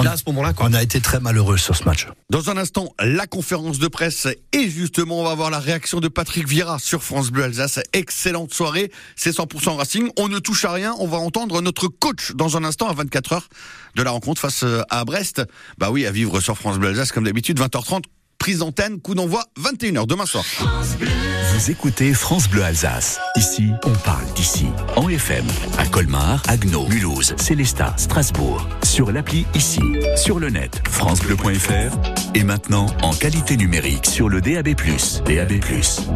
là 0.03 0.11
à 0.13 0.17
ce 0.17 0.23
moment-là. 0.27 0.53
Quoi. 0.53 0.67
On 0.69 0.73
a 0.73 0.81
été 0.81 0.99
très 0.99 1.19
malheureux 1.19 1.57
sur 1.57 1.75
ce 1.75 1.83
match. 1.83 2.07
Dans 2.31 2.49
un 2.49 2.57
instant, 2.57 2.93
la 2.99 3.27
conférence 3.27 3.77
de 3.77 3.87
presse 3.87 4.27
et 4.53 4.69
justement, 4.69 5.21
on 5.21 5.23
va 5.23 5.35
voir 5.35 5.51
la 5.51 5.59
réaction 5.59 5.99
de 5.99 6.07
Patrick 6.07 6.47
Vieira 6.47 6.79
sur 6.79 7.03
France 7.03 7.29
Bleu 7.29 7.43
Alsace. 7.43 7.79
Excellente 7.93 8.53
soirée, 8.53 8.91
c'est 9.15 9.31
100% 9.31 9.75
Racing. 9.77 10.09
On 10.17 10.27
ne 10.27 10.39
touche 10.39 10.65
à 10.65 10.71
rien, 10.71 10.95
on 10.99 11.07
va 11.07 11.17
entendre 11.17 11.61
notre 11.61 11.87
coach 11.87 12.31
dans 12.33 12.57
un 12.57 12.63
instant 12.63 12.89
à 12.89 12.93
24 12.93 13.33
heures 13.33 13.49
de 13.95 14.03
la 14.03 14.11
rencontre 14.11 14.41
face 14.41 14.63
euh, 14.63 14.81
à 14.89 15.05
Brest. 15.05 15.43
Bah 15.77 15.89
oui, 15.91 16.05
à 16.05 16.11
vivre 16.11 16.41
sur 16.41 16.57
France 16.57 16.79
Bleu 16.79 16.89
Alsace 16.89 17.11
comme 17.11 17.25
d'habitude, 17.25 17.59
20h30, 17.59 18.03
prise 18.39 18.59
d'antenne, 18.59 18.99
coup 18.99 19.13
d'envoi 19.13 19.45
21h 19.59 20.07
demain 20.07 20.25
soir. 20.25 20.43
Vous 21.53 21.71
écoutez 21.71 22.13
France 22.13 22.49
Bleu 22.49 22.63
Alsace. 22.63 23.19
Ici, 23.35 23.69
on 23.83 23.91
parle 23.91 24.25
d'ici. 24.33 24.67
En 24.95 25.09
FM, 25.09 25.45
à 25.77 25.85
Colmar, 25.85 26.41
Agno, 26.47 26.87
Mulhouse, 26.87 27.35
Célestat, 27.37 27.93
Strasbourg. 27.97 28.65
Sur 28.83 29.11
l'appli 29.11 29.45
ici. 29.53 29.81
Sur 30.15 30.39
le 30.39 30.49
net, 30.49 30.81
francebleu.fr. 30.89 31.97
Et 32.33 32.43
maintenant, 32.43 32.87
en 33.03 33.13
qualité 33.13 33.57
numérique, 33.57 34.05
sur 34.05 34.29
le 34.29 34.41
DAB+. 34.41 34.69
DAB+. 35.25 35.53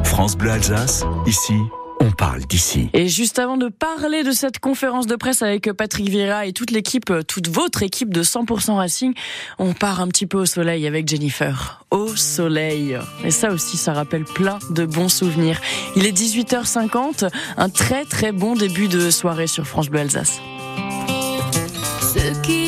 France 0.06 0.38
Bleu 0.38 0.52
Alsace. 0.52 1.04
Ici, 1.28 1.56
on 2.04 2.12
parle 2.12 2.42
d'ici. 2.42 2.90
Et 2.94 3.08
juste 3.08 3.40
avant 3.40 3.58
de 3.58 3.70
parler 3.70 4.24
de 4.24 4.32
cette 4.32 4.60
conférence 4.60 5.08
de 5.08 5.16
presse 5.16 5.42
avec 5.42 5.72
Patrick 5.72 6.10
Vieira 6.10 6.46
et 6.46 6.52
toute 6.52 6.72
l'équipe, 6.72 7.12
toute 7.28 7.48
votre 7.48 7.82
équipe 7.82 8.14
de 8.14 8.24
100% 8.24 8.76
Racing, 8.76 9.14
on 9.58 9.74
part 9.74 10.02
un 10.02 10.08
petit 10.08 10.26
peu 10.26 10.40
au 10.40 10.46
soleil 10.46 10.86
avec 10.86 11.08
Jennifer. 11.08 11.86
Au 11.92 12.16
soleil. 12.16 12.98
Et 13.24 13.32
ça 13.32 13.52
aussi, 13.52 13.78
ça 13.78 13.94
rappelle 13.94 14.26
plein 14.26 14.60
de 14.72 14.86
bons 14.86 15.10
souvenirs. 15.10 15.62
Il 15.96 16.06
est 16.06 16.12
18h50, 16.12 17.30
un 17.58 17.70
très 17.70 18.04
très 18.06 18.32
bon 18.32 18.56
début 18.56 18.88
de 18.88 19.10
soirée 19.10 19.48
sur 19.48 19.66
France 19.66 19.90
Bleu 19.90 20.02
Alsace. 20.02 20.42
Ce 22.02 22.42
qui 22.42 22.63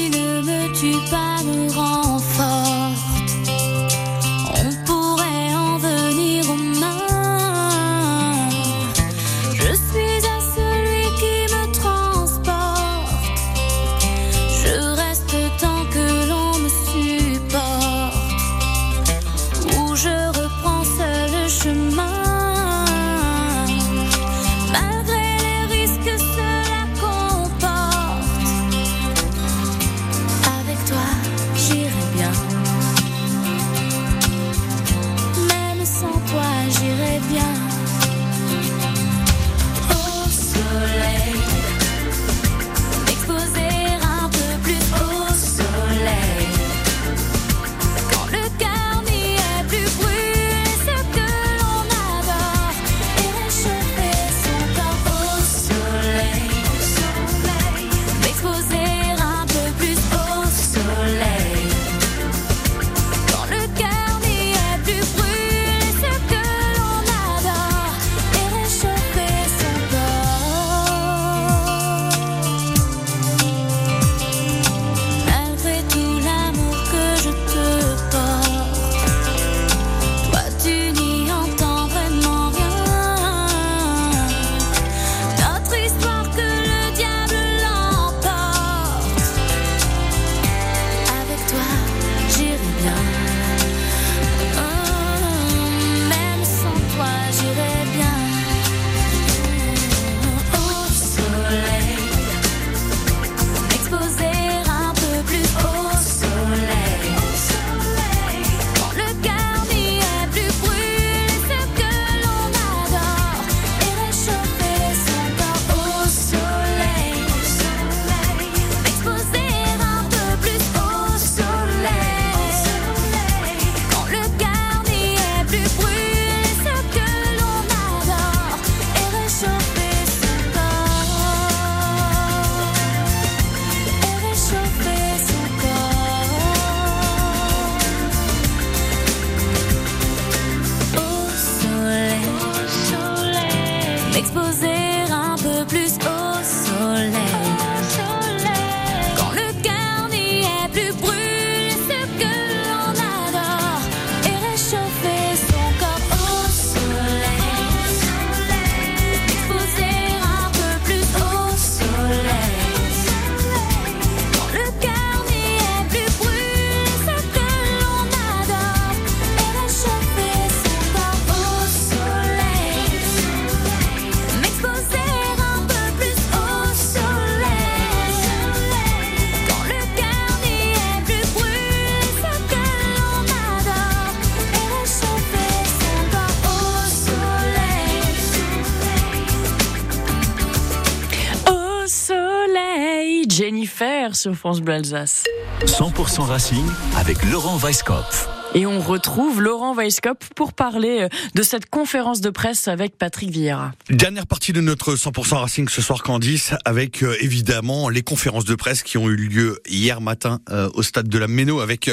hier 193.66 194.16
sur 194.16 194.36
France 194.36 194.62
Bleu 194.62 194.76
Alsace. 194.76 195.24
100% 195.66 196.22
Racing 196.22 196.66
avec 196.98 197.24
Laurent 197.26 197.58
Weisskopf. 197.58 198.45
Et 198.54 198.66
on 198.66 198.80
retrouve 198.80 199.42
Laurent 199.42 199.74
Weisskopf 199.74 200.30
pour 200.36 200.54
parler 200.54 201.02
euh, 201.02 201.10
de 201.34 201.42
cette 201.42 201.70
conférence 201.70 202.22
de 202.22 202.30
presse 202.30 202.68
avec 202.68 202.98
Patrick 202.98 203.30
Vieira. 203.30 203.74
Dernière 203.90 204.28
partie 204.28 204.54
de 204.54 204.62
notre 204.62 204.96
100% 204.96 205.36
Racing 205.36 205.68
ce 205.68 205.82
soir 205.82 206.04
Candice 206.04 206.54
avec 206.64 207.04
euh, 207.04 207.16
évidemment 207.20 207.90
les 207.90 208.02
conférences 208.02 208.46
de 208.46 208.56
presse 208.56 208.84
qui 208.84 208.98
ont 208.98 209.10
eu 209.10 209.16
lieu 209.16 209.60
hier 209.68 210.00
matin 210.00 210.40
euh, 210.50 210.70
au 210.74 210.84
stade 210.84 211.10
de 211.10 211.18
la 211.18 211.28
Méno 211.28 211.60
avec 211.60 211.90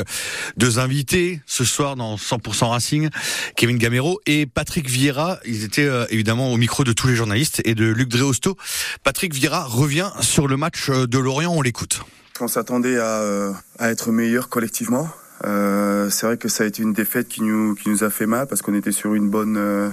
deux 0.56 0.78
invités 0.78 1.40
ce 1.46 1.64
soir 1.64 1.96
dans 1.96 2.16
100% 2.16 2.66
Racing, 2.66 3.08
Kevin 3.56 3.78
Gamero 3.78 4.20
et 4.26 4.46
Patrick 4.46 4.88
Vieira. 4.88 5.38
Ils 5.44 5.64
étaient 5.64 5.90
évidemment 6.10 6.52
au 6.52 6.56
micro 6.56 6.84
de 6.84 6.92
tous 6.92 7.08
les 7.08 7.16
journalistes 7.16 7.62
et 7.64 7.74
de 7.74 7.86
Luc 7.86 8.08
Dréosto. 8.08 8.56
Patrick 9.02 9.34
Vieira 9.34 9.64
revient 9.64 10.10
sur 10.20 10.46
le 10.46 10.56
match 10.56 10.90
de 10.90 11.18
Lorient, 11.18 11.52
on 11.52 11.62
l'écoute. 11.62 12.02
On 12.40 12.48
s'attendait 12.48 12.98
à, 12.98 13.52
à 13.78 13.90
être 13.90 14.10
meilleur 14.10 14.48
collectivement. 14.48 15.08
Euh, 15.44 16.08
c'est 16.10 16.26
vrai 16.26 16.36
que 16.36 16.48
ça 16.48 16.64
a 16.64 16.66
été 16.66 16.82
une 16.82 16.92
défaite 16.92 17.28
qui 17.28 17.42
nous, 17.42 18.04
a 18.04 18.10
fait 18.10 18.26
mal 18.26 18.46
parce 18.46 18.62
qu'on 18.62 18.74
était 18.74 18.92
sur 18.92 19.14
une 19.14 19.28
bonne, 19.28 19.56
euh, 19.56 19.88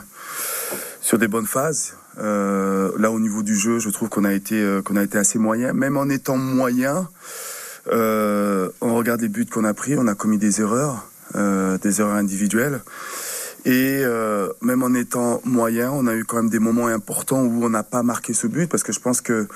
sur 1.02 1.18
des 1.18 1.28
bonnes 1.28 1.48
phases. 1.48 1.96
Euh, 2.20 2.92
là, 2.98 3.12
au 3.12 3.20
niveau 3.20 3.44
du 3.44 3.56
jeu, 3.56 3.80
je 3.80 3.90
trouve 3.90 4.10
qu'on 4.10 4.26
a 4.26 4.34
été, 4.34 4.82
assez 5.14 5.40
moyen. 5.40 5.74
Même 5.74 5.98
en 5.98 6.10
étant 6.10 6.38
moyen, 6.38 7.08
on 7.92 8.96
regarde 8.96 9.22
les 9.22 9.30
buts 9.30 9.46
qu'on 9.46 9.64
a 9.64 9.74
pris, 9.74 9.96
on 9.98 10.08
a 10.08 10.16
commis 10.16 10.38
des 10.38 10.62
erreurs, 10.62 11.08
des 11.34 12.02
erreurs 12.02 12.16
individuelles. 12.16 12.82
Et 13.66 14.04
même 14.62 14.84
en 14.84 14.94
étant 14.94 15.42
moyen, 15.46 15.92
on 15.92 16.08
a 16.08 16.16
eu 16.16 16.26
quand 16.26 16.38
même 16.38 16.50
des 16.50 16.60
moments 16.60 16.88
importants 16.88 17.42
où 17.42 17.64
on 17.64 17.70
n'a 17.70 17.84
pas 17.84 18.04
marqué 18.04 18.34
ce 18.34 18.48
but 18.48 18.70
parce 18.70 18.84
que 18.84 18.92
je 18.92 19.00
pense 19.00 19.22
que 19.22 19.48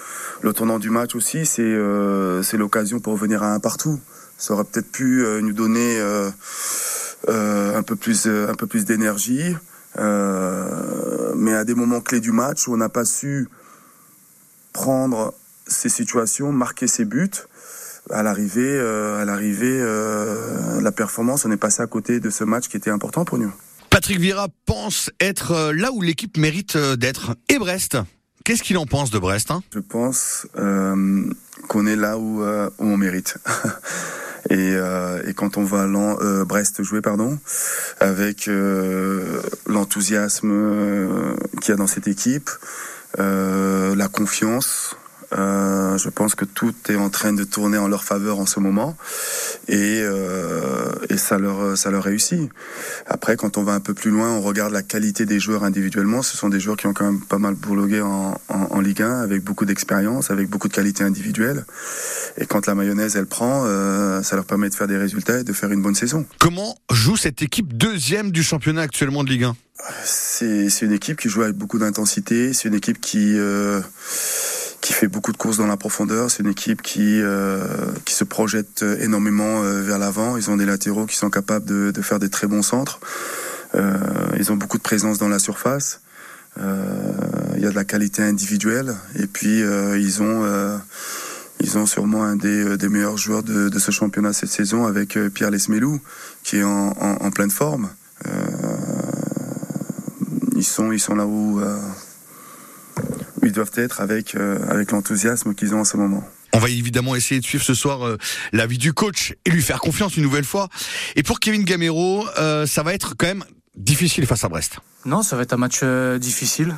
le 0.42 0.54
tournant 0.54 0.80
du 0.80 0.90
match 0.90 1.16
aussi, 1.16 1.46
c'est 1.46 2.58
l'occasion 2.58 3.00
pour 3.00 3.14
revenir 3.14 3.44
à 3.44 3.54
un 3.54 3.60
partout 3.60 4.00
ça 4.44 4.56
aurait 4.56 4.66
peut-être 4.66 4.92
pu 4.92 5.24
euh, 5.24 5.40
nous 5.40 5.54
donner 5.54 5.98
euh, 6.00 6.30
euh, 7.30 7.78
un 7.78 7.82
peu 7.82 7.96
plus, 7.96 8.28
un 8.28 8.56
peu 8.56 8.68
plus 8.68 8.84
d'énergie. 8.84 9.56
mais 9.96 11.54
à 11.54 11.64
des 11.64 11.74
moments 11.74 12.02
clés 12.02 12.20
du 12.20 12.34
match 12.34 12.68
où 12.68 12.74
on 12.74 12.78
n'a 12.78 12.90
pas 12.90 13.06
su 13.06 13.48
prendre 14.74 15.34
ces 15.66 15.88
situations, 15.88 16.52
marquer 16.52 16.88
ses 16.88 17.06
buts, 17.06 17.48
à 18.10 18.22
l'arrivée, 18.22 18.78
à 18.78 19.24
l'arrivée, 19.24 19.80
la 20.82 20.92
performance, 20.92 21.46
on 21.46 21.52
est 21.52 21.58
passé 21.58 21.82
à 21.82 21.88
côté 21.88 22.20
de 22.20 22.30
ce 22.30 22.44
match 22.44 22.68
qui 22.68 22.76
était 22.76 22.90
important 22.90 23.24
pour 23.24 23.38
nous. 23.38 23.54
Patrick 23.90 24.20
Vieira 24.20 24.48
pense 24.66 25.10
être 25.22 25.72
là 25.72 25.92
où 25.94 26.02
l'équipe 26.02 26.38
mérite 26.38 26.76
d'être. 26.78 27.36
Et 27.48 27.60
Brest 27.60 27.98
Qu'est-ce 28.44 28.64
qu'il 28.64 28.78
en 28.78 28.86
pense 28.86 29.10
de 29.10 29.20
Brest 29.20 29.52
hein? 29.52 29.64
Je 29.74 29.80
pense 29.80 30.48
qu'on 30.54 31.88
est 31.88 31.96
là 31.96 32.18
où, 32.18 32.44
où 32.44 32.74
on 32.80 32.98
mérite. 32.98 33.38
Et, 34.50 34.76
euh, 34.76 35.22
et 35.26 35.34
quand 35.34 35.58
on 35.58 35.64
va 35.64 35.84
euh, 35.84 36.46
Brest 36.46 36.84
jouer, 36.84 37.02
pardon, 37.02 37.40
avec 38.00 38.48
euh, 38.48 39.42
l'enthousiasme 39.68 41.36
qu'il 41.62 41.70
y 41.70 41.72
a 41.72 41.78
dans 41.78 41.88
cette 41.88 42.08
équipe, 42.08 42.50
la 43.18 44.08
confiance, 44.12 44.98
euh, 45.38 45.98
je 45.98 46.10
pense 46.10 46.36
que 46.36 46.46
tout 46.46 46.74
est 46.90 46.96
en 46.96 47.10
train 47.10 47.34
de 47.34 47.44
tourner 47.44 47.78
en 47.78 47.88
leur 47.88 48.04
faveur 48.04 48.40
en 48.40 48.46
ce 48.46 48.60
moment 48.60 48.96
et, 49.68 50.02
euh, 50.02 50.92
et 51.10 51.18
ça 51.18 51.38
leur 51.38 51.78
ça 51.78 51.92
leur 51.92 52.04
réussit. 52.04 52.50
Après, 53.08 53.36
quand 53.36 53.58
on 53.58 53.64
va 53.64 53.74
un 53.74 53.80
peu 53.80 53.94
plus 53.94 54.12
loin, 54.12 54.32
on 54.32 54.42
regarde 54.42 54.74
la 54.74 54.84
qualité 54.84 55.26
des 55.26 55.40
joueurs 55.40 55.64
individuellement. 55.64 56.22
Ce 56.22 56.38
sont 56.38 56.50
des 56.50 56.60
joueurs 56.60 56.78
qui 56.78 56.88
ont 56.88 56.94
quand 56.94 57.06
même 57.06 57.22
pas 57.22 57.40
mal 57.40 57.56
bourlogué 57.56 58.02
en, 58.02 58.40
en, 58.50 58.68
en 58.70 58.80
Ligue 58.82 59.02
1 59.02 59.22
avec 59.22 59.44
beaucoup 59.44 59.66
d'expérience, 59.66 60.32
avec 60.32 60.50
beaucoup 60.50 60.68
de 60.68 60.74
qualité 60.74 61.04
individuelle. 61.04 61.66
Et 62.38 62.46
quand 62.46 62.66
la 62.66 62.76
mayonnaise 62.76 63.16
elle 63.16 63.26
prend, 63.26 63.64
euh, 63.66 64.22
ça 64.24 64.36
leur 64.36 64.46
permet 64.46 64.70
de 64.70 64.76
faire 64.76 64.88
des 64.88 64.98
résultats 64.98 65.40
et 65.40 65.44
de 65.44 65.54
faire 65.54 65.72
une 65.72 65.82
bonne 65.82 65.96
saison. 65.96 66.26
Comment 66.40 66.76
joue 66.92 67.18
cette 67.18 67.42
équipe 67.42 67.76
deuxième 67.78 68.32
du 68.32 68.44
championnat 68.44 68.82
actuellement 68.82 69.24
de 69.24 69.30
Ligue 69.30 69.44
1 69.44 69.56
C'est 70.04 70.82
une 70.82 70.92
équipe 70.92 71.20
qui 71.20 71.30
joue 71.30 71.44
avec 71.44 71.56
beaucoup 71.56 71.80
d'intensité. 71.80 72.54
C'est 72.54 72.68
une 72.68 72.76
équipe 72.76 73.00
qui 73.00 73.38
euh, 73.38 73.82
qui 74.84 74.92
fait 74.92 75.08
beaucoup 75.08 75.32
de 75.32 75.38
courses 75.38 75.58
dans 75.58 75.66
la 75.66 75.78
profondeur. 75.78 76.30
C'est 76.30 76.44
une 76.44 76.50
équipe 76.50 76.82
qui 76.82 77.22
euh, 77.22 77.66
qui 78.04 78.14
se 78.14 78.26
projette 78.26 78.84
énormément 79.00 79.64
euh, 79.64 79.82
vers 79.82 79.98
l'avant. 79.98 80.36
Ils 80.36 80.52
ont 80.52 80.58
des 80.58 80.66
latéraux 80.66 81.06
qui 81.06 81.16
sont 81.16 81.30
capables 81.30 81.66
de, 81.66 81.92
de 81.92 82.02
faire 82.02 82.20
des 82.20 82.30
très 82.30 82.48
bons 82.48 82.62
centres. 82.62 83.00
Euh, 83.76 83.96
ils 84.38 84.52
ont 84.52 84.58
beaucoup 84.58 84.78
de 84.78 84.84
présence 84.84 85.18
dans 85.18 85.30
la 85.30 85.40
surface. 85.40 86.02
Euh, 86.60 86.84
il 87.56 87.64
y 87.64 87.66
a 87.66 87.70
de 87.70 87.76
la 87.76 87.86
qualité 87.86 88.24
individuelle 88.24 88.94
et 89.18 89.26
puis 89.26 89.64
euh, 89.64 89.98
ils 89.98 90.22
ont 90.22 90.44
ils 91.62 91.78
ont 91.78 91.86
sûrement 91.86 92.26
un 92.26 92.36
des, 92.36 92.78
des 92.78 92.90
meilleurs 92.90 93.18
joueurs 93.18 93.42
de, 93.42 93.70
de, 93.70 93.80
ce 93.80 93.92
championnat 93.92 94.34
cette 94.34 94.50
saison 94.50 94.86
avec 94.86 95.18
Pierre 95.34 95.50
Lesmelou 95.50 96.02
qui 96.44 96.58
est 96.58 96.64
en, 96.64 96.90
en, 96.90 97.26
en 97.26 97.32
pleine 97.32 97.52
forme. 97.52 97.90
ils 100.58 100.66
sont 100.66 100.92
ils 100.92 101.00
sont 101.00 101.16
là 101.16 101.26
où 101.26 101.62
ils 103.46 103.52
doivent 103.52 103.72
être 103.76 104.02
avec, 104.02 104.36
euh, 104.36 104.60
avec 104.70 104.92
l'enthousiasme 104.92 105.54
qu'ils 105.56 105.74
ont 105.76 105.82
en 105.82 105.86
ce 105.86 105.98
moment. 105.98 106.24
On 106.56 106.60
va 106.60 106.70
évidemment 106.70 107.16
essayer 107.16 107.42
de 107.42 107.46
suivre 107.46 107.64
ce 107.64 107.74
soir 107.74 108.06
euh, 108.06 108.18
l'avis 108.52 108.78
du 108.78 108.94
coach 108.94 109.34
et 109.44 109.50
lui 109.50 109.64
faire 109.64 109.80
confiance 109.80 110.18
une 110.18 110.24
nouvelle 110.24 110.44
fois. 110.44 110.70
Et 111.16 111.24
pour 111.24 111.40
Kevin 111.40 111.64
Gamero, 111.64 112.28
euh, 112.38 112.68
ça 112.68 112.84
va 112.84 112.94
être 112.94 113.16
quand 113.18 113.26
même 113.26 113.44
difficile 113.76 114.28
face 114.28 114.44
à 114.44 114.50
Brest. 114.50 114.78
Non, 115.06 115.24
ça 115.24 115.36
va 115.36 115.42
être 115.42 115.54
un 115.54 115.58
match 115.58 115.80
euh, 115.82 116.20
difficile. 116.20 116.76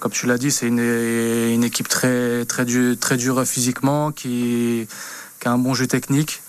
Comme 0.00 0.12
tu 0.12 0.24
l'as 0.24 0.38
dit, 0.38 0.50
c'est 0.50 0.66
une, 0.66 0.78
une, 0.78 1.62
équipe 1.62 1.88
très, 1.88 2.46
très, 2.46 2.64
dure, 2.64 2.98
très 2.98 3.18
dure 3.18 3.44
physiquement, 3.44 4.10
qui, 4.10 4.88
qui 5.38 5.48
a 5.48 5.52
un 5.52 5.58
bon 5.58 5.74
jeu 5.74 5.86
technique. 5.86 6.40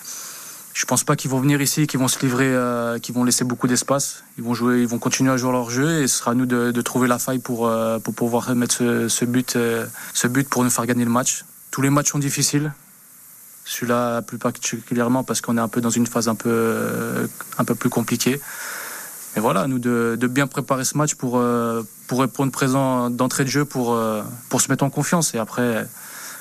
Je 0.78 0.86
pense 0.86 1.04
pas 1.04 1.16
qu'ils 1.16 1.32
vont 1.32 1.40
venir 1.40 1.60
ici, 1.60 1.88
qu'ils 1.88 2.00
vont 2.00 2.08
se 2.08 2.20
livrer, 2.20 2.54
euh, 2.54 3.00
qu'ils 3.00 3.16
vont 3.16 3.24
laisser 3.24 3.44
beaucoup 3.44 3.66
d'espace. 3.66 4.24
Ils 4.38 4.44
vont 4.44 4.54
jouer, 4.54 4.80
ils 4.80 4.88
vont 4.88 5.00
continuer 5.00 5.32
à 5.32 5.36
jouer 5.36 5.52
leur 5.52 5.72
jeu 5.72 6.04
et 6.04 6.08
ce 6.08 6.20
sera 6.20 6.32
à 6.32 6.34
nous 6.36 6.46
de, 6.46 6.82
trouver 6.82 7.08
la 7.08 7.18
faille 7.18 7.40
pour 7.40 7.68
euh, 7.68 7.98
pour 7.98 8.14
pouvoir 8.14 8.54
mettre 8.54 9.08
ce, 9.08 9.26
but, 9.26 9.56
euh, 9.56 9.88
ce 10.14 10.28
but 10.28 10.48
pour 10.48 10.64
nous 10.64 10.70
faire 10.70 10.86
gagner 10.86 11.04
le 11.04 11.10
match. 11.10 11.46
Tous 11.72 11.82
les 11.82 11.90
matchs 11.90 12.12
sont 12.12 12.20
difficiles. 12.20 12.74
Celui-là 13.66 14.22
plus 14.22 14.38
particulièrement 14.38 15.24
parce 15.24 15.42
qu'on 15.42 15.58
est 15.58 15.62
un 15.62 15.68
peu 15.68 15.82
dans 15.82 15.90
une 15.90 16.06
phase 16.06 16.28
un 16.28 16.36
peu 16.36 17.28
un 17.58 17.66
peu 17.66 17.74
plus 17.74 17.90
compliquée. 17.90 18.40
Mais 19.36 19.42
voilà, 19.42 19.66
nous 19.66 19.80
de, 19.80 20.16
de 20.20 20.28
bien 20.28 20.46
préparer 20.46 20.86
ce 20.86 20.96
match 20.96 21.16
pour 21.16 21.44
pour 22.06 22.20
répondre 22.20 22.52
présent 22.52 23.10
d'entrée 23.10 23.46
de 23.46 23.50
jeu 23.50 23.66
pour 23.66 24.00
pour 24.50 24.62
se 24.62 24.70
mettre 24.70 24.84
en 24.84 24.92
confiance 24.92 25.34
et 25.34 25.40
après 25.40 25.88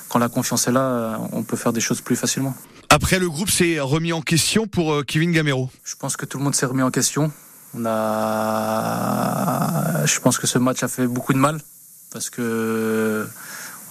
quand 0.09 0.19
la 0.19 0.29
confiance 0.29 0.67
est 0.67 0.71
là, 0.71 1.19
on 1.31 1.43
peut 1.43 1.57
faire 1.57 1.73
des 1.73 1.81
choses 1.81 2.01
plus 2.01 2.15
facilement. 2.15 2.55
Après, 2.89 3.19
le 3.19 3.29
groupe 3.29 3.49
s'est 3.49 3.79
remis 3.79 4.13
en 4.13 4.21
question 4.21 4.67
pour 4.67 4.93
euh, 4.93 5.03
Kevin 5.03 5.31
Gamero. 5.31 5.69
Je 5.83 5.95
pense 5.95 6.15
que 6.17 6.25
tout 6.25 6.37
le 6.37 6.43
monde 6.43 6.55
s'est 6.55 6.65
remis 6.65 6.81
en 6.83 6.91
question. 6.91 7.31
On 7.73 7.85
a, 7.85 9.05
je 10.05 10.19
pense 10.19 10.37
que 10.37 10.47
ce 10.47 10.57
match 10.57 10.83
a 10.83 10.87
fait 10.87 11.05
beaucoup 11.05 11.33
de 11.33 11.37
mal 11.37 11.59
parce 12.13 12.29
que 12.29 13.27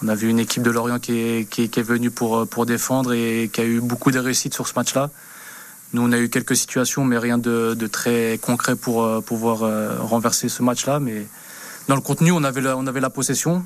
on 0.02 0.08
a 0.08 0.14
vu 0.14 0.28
une 0.28 0.38
équipe 0.38 0.62
de 0.62 0.70
Lorient 0.70 0.98
qui 0.98 1.18
est, 1.18 1.48
qui 1.48 1.64
est, 1.64 1.68
qui 1.68 1.80
est 1.80 1.82
venue 1.82 2.10
pour, 2.10 2.46
pour 2.48 2.66
défendre 2.66 3.12
et 3.12 3.50
qui 3.52 3.60
a 3.60 3.64
eu 3.64 3.80
beaucoup 3.80 4.10
de 4.10 4.18
réussites 4.18 4.54
sur 4.54 4.66
ce 4.66 4.72
match-là. 4.76 5.10
Nous, 5.92 6.02
on 6.02 6.12
a 6.12 6.18
eu 6.18 6.28
quelques 6.28 6.56
situations, 6.56 7.04
mais 7.04 7.18
rien 7.18 7.38
de, 7.38 7.74
de 7.74 7.86
très 7.86 8.38
concret 8.42 8.76
pour 8.76 9.04
euh, 9.04 9.20
pouvoir 9.20 9.62
euh, 9.62 9.96
renverser 10.00 10.48
ce 10.48 10.62
match-là. 10.62 11.00
Mais 11.00 11.26
dans 11.88 11.94
le 11.94 12.00
contenu, 12.00 12.32
on 12.32 12.44
avait 12.44 12.60
la, 12.60 12.76
on 12.76 12.86
avait 12.86 13.00
la 13.00 13.10
possession. 13.10 13.64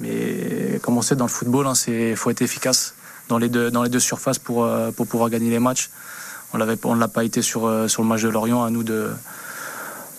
Mais 0.00 0.80
comme 0.82 0.96
on 0.96 1.02
sait, 1.02 1.14
dans 1.16 1.26
le 1.26 1.30
football, 1.30 1.66
il 1.86 1.92
hein, 1.94 2.16
faut 2.16 2.30
être 2.30 2.42
efficace 2.42 2.94
dans 3.28 3.38
les 3.38 3.48
deux, 3.48 3.98
surfaces 3.98 4.38
pour, 4.38 4.64
euh, 4.64 4.90
pour 4.90 5.06
pouvoir 5.06 5.30
gagner 5.30 5.50
les 5.50 5.60
matchs. 5.60 5.90
On 6.52 6.58
ne 6.58 6.98
l'a 7.00 7.08
pas 7.08 7.22
été 7.22 7.42
sur, 7.42 7.66
euh, 7.66 7.86
sur 7.86 8.02
le 8.02 8.08
match 8.08 8.22
de 8.22 8.28
Lorient, 8.28 8.64
à 8.64 8.70
nous 8.70 8.82
de, 8.82 9.10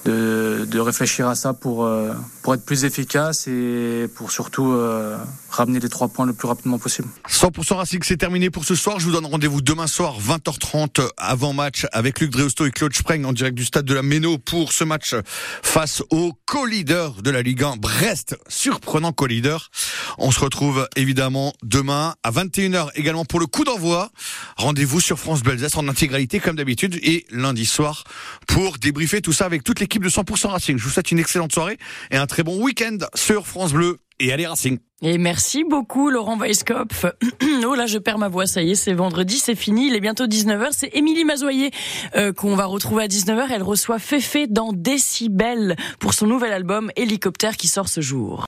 de, 0.05 0.65
de, 0.69 0.79
réfléchir 0.79 1.27
à 1.27 1.35
ça 1.35 1.53
pour, 1.53 1.85
euh, 1.85 2.13
pour 2.41 2.53
être 2.53 2.65
plus 2.65 2.85
efficace 2.85 3.47
et 3.47 4.07
pour 4.15 4.31
surtout 4.31 4.71
euh, 4.71 5.17
ramener 5.49 5.79
les 5.79 5.89
trois 5.89 6.07
points 6.07 6.25
le 6.25 6.33
plus 6.33 6.47
rapidement 6.47 6.79
possible. 6.79 7.07
100% 7.29 7.75
Racing, 7.75 8.01
c'est 8.03 8.17
terminé 8.17 8.49
pour 8.49 8.65
ce 8.65 8.75
soir. 8.75 8.99
Je 8.99 9.05
vous 9.05 9.11
donne 9.11 9.25
rendez-vous 9.25 9.61
demain 9.61 9.87
soir, 9.87 10.19
20h30, 10.19 11.07
avant 11.17 11.53
match 11.53 11.85
avec 11.91 12.19
Luc 12.19 12.31
Dreosto 12.31 12.65
et 12.65 12.71
Claude 12.71 12.93
Spreng 12.93 13.25
en 13.25 13.33
direct 13.33 13.55
du 13.55 13.65
stade 13.65 13.85
de 13.85 13.93
la 13.93 14.01
Méno 14.01 14.37
pour 14.37 14.73
ce 14.73 14.83
match 14.83 15.15
face 15.61 16.01
au 16.09 16.33
co-leader 16.45 17.21
de 17.21 17.29
la 17.29 17.41
Ligue 17.41 17.63
1, 17.63 17.77
Brest, 17.77 18.37
surprenant 18.47 19.13
co-leader. 19.13 19.69
On 20.17 20.31
se 20.31 20.39
retrouve 20.39 20.87
évidemment 20.95 21.53
demain 21.63 22.15
à 22.23 22.31
21h 22.31 22.89
également 22.95 23.25
pour 23.25 23.39
le 23.39 23.45
coup 23.45 23.63
d'envoi. 23.63 24.09
Rendez-vous 24.57 24.99
sur 24.99 25.19
France 25.19 25.41
Bleu 25.41 25.51
en 25.75 25.87
intégralité 25.87 26.39
comme 26.39 26.55
d'habitude 26.55 26.99
et 27.03 27.25
lundi 27.29 27.65
soir 27.65 28.03
pour 28.47 28.77
débriefer 28.77 29.21
tout 29.21 29.33
ça 29.33 29.45
avec 29.45 29.63
toute 29.63 29.79
l'équipe 29.91 30.03
de 30.03 30.09
100% 30.09 30.47
Racing. 30.47 30.77
Je 30.77 30.83
vous 30.85 30.89
souhaite 30.89 31.11
une 31.11 31.19
excellente 31.19 31.51
soirée 31.51 31.77
et 32.11 32.15
un 32.15 32.25
très 32.25 32.43
bon 32.43 32.63
week-end 32.63 32.97
sur 33.13 33.45
France 33.45 33.73
Bleu 33.73 33.97
et 34.21 34.31
allez 34.31 34.47
Racing. 34.47 34.77
Et 35.01 35.17
merci 35.17 35.65
beaucoup 35.65 36.09
Laurent 36.09 36.37
Weisskopf. 36.37 37.07
oh 37.65 37.75
là, 37.75 37.87
je 37.87 37.97
perds 37.97 38.19
ma 38.19 38.29
voix, 38.29 38.45
ça 38.45 38.61
y 38.61 38.71
est, 38.71 38.75
c'est 38.75 38.93
vendredi, 38.93 39.37
c'est 39.37 39.55
fini, 39.55 39.87
il 39.87 39.95
est 39.95 39.99
bientôt 39.99 40.27
19h. 40.27 40.67
C'est 40.71 40.95
Émilie 40.95 41.25
Mazoyer 41.25 41.71
euh, 42.15 42.31
qu'on 42.31 42.55
va 42.55 42.65
retrouver 42.65 43.03
à 43.03 43.07
19h. 43.07 43.47
Elle 43.51 43.63
reçoit 43.63 43.99
Féfé 43.99 44.47
dans 44.47 44.71
Décibel 44.71 45.75
pour 45.99 46.13
son 46.13 46.27
nouvel 46.27 46.53
album 46.53 46.89
Hélicoptère 46.95 47.57
qui 47.57 47.67
sort 47.67 47.89
ce 47.89 47.99
jour. 47.99 48.39